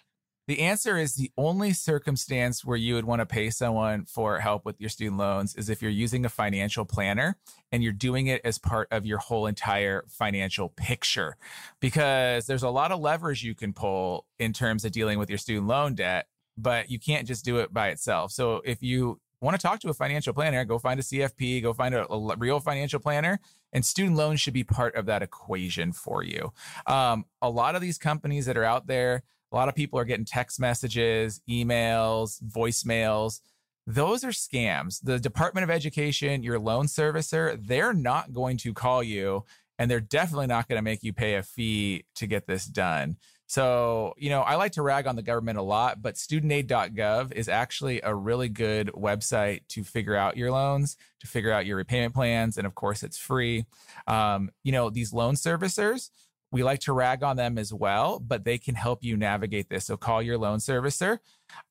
the 0.47 0.61
answer 0.61 0.97
is 0.97 1.15
the 1.15 1.31
only 1.37 1.73
circumstance 1.73 2.63
where 2.63 2.77
you 2.77 2.95
would 2.95 3.03
want 3.03 3.19
to 3.19 3.25
pay 3.25 3.49
someone 3.49 4.05
for 4.05 4.39
help 4.39 4.65
with 4.65 4.79
your 4.79 4.89
student 4.89 5.17
loans 5.17 5.55
is 5.55 5.69
if 5.69 5.81
you're 5.81 5.91
using 5.91 6.23
a 6.25 6.29
financial 6.29 6.85
planner 6.85 7.37
and 7.71 7.83
you're 7.83 7.91
doing 7.91 8.27
it 8.27 8.41
as 8.45 8.57
part 8.57 8.87
of 8.91 9.05
your 9.05 9.17
whole 9.17 9.45
entire 9.45 10.05
financial 10.07 10.69
picture. 10.69 11.35
Because 11.81 12.45
there's 12.47 12.63
a 12.63 12.69
lot 12.69 12.93
of 12.93 13.01
levers 13.01 13.43
you 13.43 13.55
can 13.55 13.73
pull 13.73 14.25
in 14.39 14.53
terms 14.53 14.85
of 14.85 14.91
dealing 14.91 15.19
with 15.19 15.29
your 15.29 15.37
student 15.37 15.67
loan 15.67 15.95
debt, 15.95 16.27
but 16.57 16.89
you 16.89 16.99
can't 16.99 17.27
just 17.27 17.45
do 17.45 17.57
it 17.57 17.73
by 17.73 17.89
itself. 17.89 18.31
So 18.31 18.61
if 18.65 18.81
you 18.81 19.19
want 19.41 19.59
to 19.59 19.61
talk 19.61 19.79
to 19.81 19.89
a 19.89 19.93
financial 19.93 20.33
planner, 20.33 20.65
go 20.65 20.79
find 20.79 20.99
a 20.99 21.03
CFP, 21.03 21.61
go 21.61 21.73
find 21.73 21.93
a, 21.93 22.11
a 22.11 22.35
real 22.37 22.59
financial 22.59 22.99
planner, 22.99 23.39
and 23.71 23.85
student 23.85 24.15
loans 24.15 24.41
should 24.41 24.53
be 24.53 24.63
part 24.63 24.95
of 24.95 25.05
that 25.05 25.21
equation 25.21 25.91
for 25.91 26.23
you. 26.23 26.51
Um, 26.87 27.25
a 27.41 27.49
lot 27.49 27.75
of 27.75 27.81
these 27.81 27.97
companies 27.97 28.45
that 28.45 28.57
are 28.57 28.63
out 28.63 28.87
there, 28.87 29.23
a 29.51 29.55
lot 29.55 29.69
of 29.69 29.75
people 29.75 29.99
are 29.99 30.05
getting 30.05 30.25
text 30.25 30.59
messages, 30.59 31.41
emails, 31.49 32.41
voicemails. 32.43 33.39
Those 33.85 34.23
are 34.23 34.29
scams. 34.29 34.99
The 35.01 35.19
Department 35.19 35.63
of 35.63 35.69
Education, 35.69 36.43
your 36.43 36.59
loan 36.59 36.87
servicer, 36.87 37.57
they're 37.65 37.93
not 37.93 38.33
going 38.33 38.57
to 38.57 38.73
call 38.73 39.03
you 39.03 39.45
and 39.79 39.89
they're 39.89 39.99
definitely 39.99 40.47
not 40.47 40.67
going 40.67 40.77
to 40.77 40.83
make 40.83 41.03
you 41.03 41.13
pay 41.13 41.35
a 41.35 41.43
fee 41.43 42.05
to 42.15 42.27
get 42.27 42.47
this 42.47 42.65
done. 42.65 43.17
So, 43.47 44.13
you 44.17 44.29
know, 44.29 44.41
I 44.41 44.55
like 44.55 44.73
to 44.73 44.81
rag 44.81 45.07
on 45.07 45.15
the 45.15 45.21
government 45.21 45.57
a 45.57 45.61
lot, 45.61 46.01
but 46.01 46.15
studentaid.gov 46.15 47.31
is 47.31 47.47
actually 47.47 48.01
a 48.03 48.13
really 48.13 48.49
good 48.49 48.89
website 48.89 49.61
to 49.69 49.85
figure 49.85 50.17
out 50.17 50.35
your 50.35 50.51
loans, 50.51 50.97
to 51.21 51.27
figure 51.27 51.51
out 51.51 51.65
your 51.65 51.77
repayment 51.77 52.13
plans. 52.13 52.57
And 52.57 52.67
of 52.67 52.75
course, 52.75 53.03
it's 53.03 53.17
free. 53.17 53.65
Um, 54.05 54.51
you 54.63 54.73
know, 54.73 54.89
these 54.89 55.13
loan 55.13 55.35
servicers, 55.35 56.09
we 56.51 56.61
like 56.61 56.81
to 56.81 56.93
rag 56.93 57.23
on 57.23 57.37
them 57.37 57.57
as 57.57 57.73
well, 57.73 58.19
but 58.19 58.43
they 58.43 58.57
can 58.57 58.75
help 58.75 59.01
you 59.01 59.15
navigate 59.15 59.69
this. 59.69 59.85
So 59.85 59.95
call 59.95 60.21
your 60.21 60.37
loan 60.37 60.59
servicer. 60.59 61.19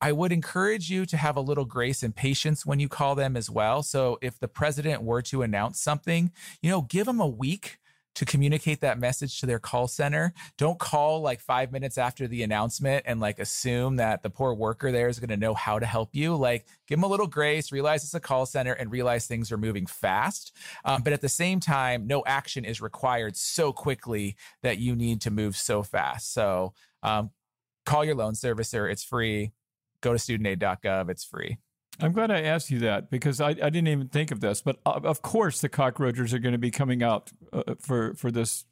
I 0.01 0.13
would 0.13 0.33
encourage 0.33 0.91
you 0.91 1.05
to 1.07 1.17
have 1.19 1.37
a 1.37 1.43
little 1.43 1.67
grace 1.67 2.03
and 2.03 2.15
patience 2.15 2.65
when 2.65 2.81
you 2.81 2.89
call 2.89 3.15
them 3.15 3.37
as 3.37 3.51
well. 3.51 3.83
So 3.83 4.19
if 4.23 4.39
the 4.39 4.49
president 4.49 5.03
were 5.03 5.23
to 5.23 5.43
announce 5.43 5.81
something, 5.81 6.31
you 6.63 6.71
know, 6.71 6.83
give 6.83 7.07
them 7.07 7.21
a 7.21 7.27
week 7.27 7.79
to 8.17 8.25
communicate 8.25 8.81
that 8.81 8.99
message 8.99 9.41
to 9.41 9.47
their 9.47 9.59
call 9.59 9.87
center. 9.87 10.33
Don't 10.57 10.79
call 10.79 11.21
like 11.21 11.39
five 11.39 11.71
minutes 11.71 11.99
after 11.99 12.27
the 12.27 12.43
announcement 12.43 13.05
and 13.07 13.21
like 13.21 13.39
assume 13.39 13.97
that 13.97 14.23
the 14.23 14.31
poor 14.31 14.55
worker 14.55 14.91
there 14.91 15.09
is 15.09 15.21
going 15.21 15.29
to 15.29 15.37
know 15.37 15.53
how 15.53 15.79
to 15.79 15.87
help 15.87 16.15
you. 16.15 16.35
Like, 16.35 16.67
give 16.89 16.99
them 16.99 17.05
a 17.05 17.09
little 17.09 17.27
grace, 17.27 17.71
realize 17.71 18.05
it's 18.05 18.15
a 18.15 18.21
call 18.21 18.47
center, 18.47 18.73
and 18.73 18.91
realize 18.91 19.27
things 19.27 19.53
are 19.53 19.59
moving 19.59 19.87
fast. 19.87 20.53
Um, 20.85 21.03
but 21.03 21.13
at 21.13 21.21
the 21.21 21.29
same 21.29 21.61
time, 21.61 22.07
no 22.07 22.23
action 22.27 22.65
is 22.65 22.81
required 22.81 23.37
so 23.37 23.73
quickly 23.73 24.37
that 24.63 24.79
you 24.79 24.97
need 24.97 25.21
to 25.23 25.31
move 25.31 25.55
so 25.55 25.83
fast. 25.83 26.33
So, 26.33 26.73
um, 27.03 27.31
call 27.85 28.05
your 28.05 28.15
loan 28.15 28.33
servicer. 28.33 28.91
It's 28.91 29.05
free. 29.05 29.53
Go 30.01 30.13
to 30.13 30.19
studentaid.gov. 30.19 31.11
It's 31.11 31.25
free. 31.25 31.59
I'm 32.01 32.13
glad 32.13 32.31
I 32.31 32.43
asked 32.43 32.71
you 32.71 32.79
that 32.81 33.11
because 33.11 33.41
I, 33.41 33.51
I 33.51 33.71
didn't 33.71 33.89
even 33.89 34.09
think 34.09 34.31
of 34.31 34.41
this. 34.41 34.61
But 34.61 34.79
uh, 34.85 35.01
of 35.03 35.23
course, 35.23 35.61
the 35.61 35.69
cockroaches 35.69 36.35
are 36.35 36.39
going 36.39 36.53
to 36.53 36.59
be 36.59 36.71
coming 36.71 37.03
out 37.03 37.31
uh, 37.53 37.75
for 37.81 38.15
for 38.15 38.31
this 38.31 38.65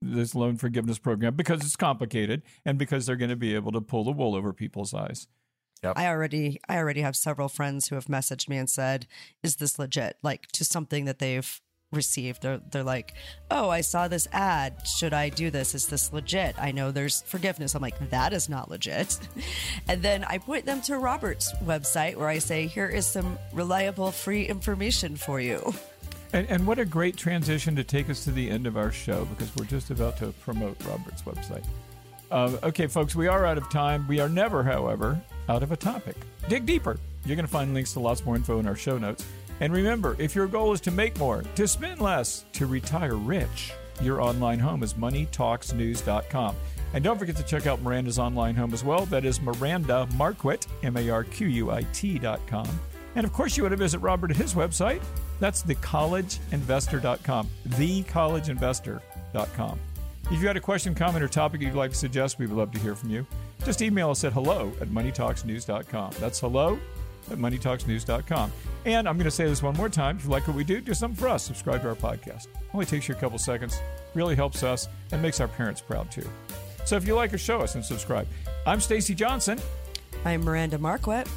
this 0.00 0.34
loan 0.34 0.56
forgiveness 0.56 0.98
program 0.98 1.34
because 1.34 1.60
it's 1.62 1.76
complicated 1.76 2.42
and 2.64 2.78
because 2.78 3.06
they're 3.06 3.16
going 3.16 3.30
to 3.30 3.36
be 3.36 3.54
able 3.54 3.72
to 3.72 3.80
pull 3.80 4.04
the 4.04 4.12
wool 4.12 4.36
over 4.36 4.52
people's 4.52 4.94
eyes. 4.94 5.26
Yep. 5.82 5.94
I 5.96 6.06
already 6.06 6.60
I 6.68 6.76
already 6.78 7.02
have 7.02 7.16
several 7.16 7.48
friends 7.48 7.88
who 7.88 7.94
have 7.94 8.06
messaged 8.06 8.48
me 8.48 8.56
and 8.56 8.68
said, 8.68 9.06
"Is 9.42 9.56
this 9.56 9.78
legit?" 9.78 10.18
Like 10.22 10.48
to 10.52 10.64
something 10.64 11.04
that 11.04 11.18
they've 11.18 11.60
received. 11.92 12.42
They're, 12.42 12.60
they're 12.70 12.82
like, 12.82 13.14
oh, 13.50 13.70
I 13.70 13.80
saw 13.80 14.08
this 14.08 14.28
ad. 14.32 14.86
Should 14.86 15.14
I 15.14 15.30
do 15.30 15.50
this? 15.50 15.74
Is 15.74 15.86
this 15.86 16.12
legit? 16.12 16.54
I 16.58 16.70
know 16.72 16.90
there's 16.90 17.22
forgiveness. 17.22 17.74
I'm 17.74 17.82
like, 17.82 18.10
that 18.10 18.32
is 18.32 18.48
not 18.48 18.70
legit. 18.70 19.18
And 19.88 20.02
then 20.02 20.24
I 20.24 20.36
point 20.36 20.66
them 20.66 20.82
to 20.82 20.98
Robert's 20.98 21.52
website 21.64 22.16
where 22.16 22.28
I 22.28 22.38
say, 22.38 22.66
here 22.66 22.86
is 22.88 23.06
some 23.06 23.38
reliable 23.54 24.10
free 24.10 24.44
information 24.44 25.16
for 25.16 25.40
you. 25.40 25.72
And, 26.34 26.46
and 26.50 26.66
what 26.66 26.78
a 26.78 26.84
great 26.84 27.16
transition 27.16 27.74
to 27.76 27.84
take 27.84 28.10
us 28.10 28.24
to 28.24 28.30
the 28.30 28.50
end 28.50 28.66
of 28.66 28.76
our 28.76 28.92
show 28.92 29.24
because 29.24 29.54
we're 29.56 29.64
just 29.64 29.90
about 29.90 30.18
to 30.18 30.32
promote 30.42 30.84
Robert's 30.84 31.22
website. 31.22 31.64
Uh, 32.30 32.58
okay, 32.62 32.86
folks, 32.86 33.14
we 33.14 33.28
are 33.28 33.46
out 33.46 33.56
of 33.56 33.70
time. 33.70 34.06
We 34.06 34.20
are 34.20 34.28
never, 34.28 34.62
however, 34.62 35.18
out 35.48 35.62
of 35.62 35.72
a 35.72 35.76
topic. 35.76 36.16
Dig 36.48 36.66
deeper. 36.66 36.98
You're 37.24 37.36
going 37.36 37.46
to 37.46 37.52
find 37.52 37.72
links 37.72 37.94
to 37.94 38.00
lots 38.00 38.24
more 38.26 38.36
info 38.36 38.58
in 38.58 38.66
our 38.66 38.76
show 38.76 38.98
notes. 38.98 39.24
And 39.60 39.72
remember, 39.72 40.16
if 40.18 40.34
your 40.34 40.46
goal 40.46 40.72
is 40.72 40.80
to 40.82 40.90
make 40.90 41.18
more, 41.18 41.42
to 41.56 41.66
spend 41.66 42.00
less, 42.00 42.44
to 42.52 42.66
retire 42.66 43.16
rich, 43.16 43.72
your 44.00 44.20
online 44.20 44.58
home 44.58 44.82
is 44.82 44.94
moneytalksnews.com. 44.94 46.56
And 46.94 47.04
don't 47.04 47.18
forget 47.18 47.36
to 47.36 47.42
check 47.42 47.66
out 47.66 47.82
Miranda's 47.82 48.18
online 48.18 48.54
home 48.54 48.72
as 48.72 48.82
well. 48.82 49.04
That 49.06 49.24
is 49.24 49.40
Miranda 49.40 50.08
Marquit, 50.12 50.66
M 50.82 50.96
A 50.96 51.10
R 51.10 51.24
Q 51.24 51.48
U 51.48 51.70
I 51.70 51.82
T.com. 51.92 52.68
And 53.14 53.26
of 53.26 53.32
course, 53.32 53.56
you 53.56 53.64
want 53.64 53.72
to 53.72 53.76
visit 53.76 53.98
Robert 53.98 54.30
at 54.30 54.36
his 54.36 54.54
website. 54.54 55.02
That's 55.40 55.62
thecollegeinvestor.com. 55.62 57.48
Thecollegeinvestor.com. 57.68 59.80
If 60.30 60.32
you 60.32 60.42
got 60.42 60.56
a 60.56 60.60
question, 60.60 60.94
comment, 60.94 61.24
or 61.24 61.28
topic 61.28 61.62
you'd 61.62 61.74
like 61.74 61.90
to 61.90 61.96
suggest, 61.96 62.38
we 62.38 62.46
would 62.46 62.56
love 62.56 62.70
to 62.72 62.78
hear 62.78 62.94
from 62.94 63.10
you. 63.10 63.26
Just 63.64 63.82
email 63.82 64.10
us 64.10 64.24
at 64.24 64.32
hello 64.32 64.72
at 64.80 64.88
moneytalksnews.com. 64.88 66.12
That's 66.20 66.40
hello 66.40 66.78
at 67.30 67.38
moneytalksnews.com. 67.38 68.52
And 68.88 69.06
I'm 69.06 69.18
going 69.18 69.26
to 69.26 69.30
say 69.30 69.44
this 69.44 69.62
one 69.62 69.76
more 69.76 69.90
time. 69.90 70.16
If 70.16 70.24
you 70.24 70.30
like 70.30 70.48
what 70.48 70.56
we 70.56 70.64
do, 70.64 70.80
do 70.80 70.94
something 70.94 71.14
for 71.14 71.28
us. 71.28 71.42
Subscribe 71.42 71.82
to 71.82 71.90
our 71.90 71.94
podcast. 71.94 72.46
It 72.46 72.70
only 72.72 72.86
takes 72.86 73.06
you 73.06 73.14
a 73.14 73.18
couple 73.18 73.38
seconds, 73.38 73.78
really 74.14 74.34
helps 74.34 74.62
us, 74.62 74.88
and 75.12 75.20
makes 75.20 75.40
our 75.40 75.48
parents 75.48 75.82
proud 75.82 76.10
too. 76.10 76.26
So 76.86 76.96
if 76.96 77.06
you 77.06 77.14
like 77.14 77.34
us, 77.34 77.40
show 77.40 77.60
us 77.60 77.74
and 77.74 77.84
subscribe. 77.84 78.26
I'm 78.66 78.80
Stacy 78.80 79.14
Johnson. 79.14 79.60
I'm 80.24 80.40
Miranda 80.40 80.78
Marquit. 80.78 81.28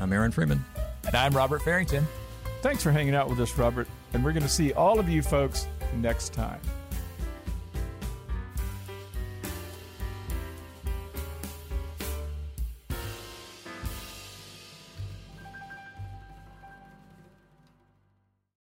I'm 0.00 0.12
Aaron 0.12 0.32
Freeman. 0.32 0.64
And 1.06 1.14
I'm 1.14 1.36
Robert 1.36 1.62
Farrington. 1.62 2.04
Thanks 2.62 2.82
for 2.82 2.90
hanging 2.90 3.14
out 3.14 3.30
with 3.30 3.38
us, 3.38 3.56
Robert. 3.56 3.86
And 4.12 4.24
we're 4.24 4.32
going 4.32 4.42
to 4.42 4.48
see 4.48 4.72
all 4.72 4.98
of 4.98 5.08
you 5.08 5.22
folks 5.22 5.68
next 5.94 6.32
time. 6.32 6.60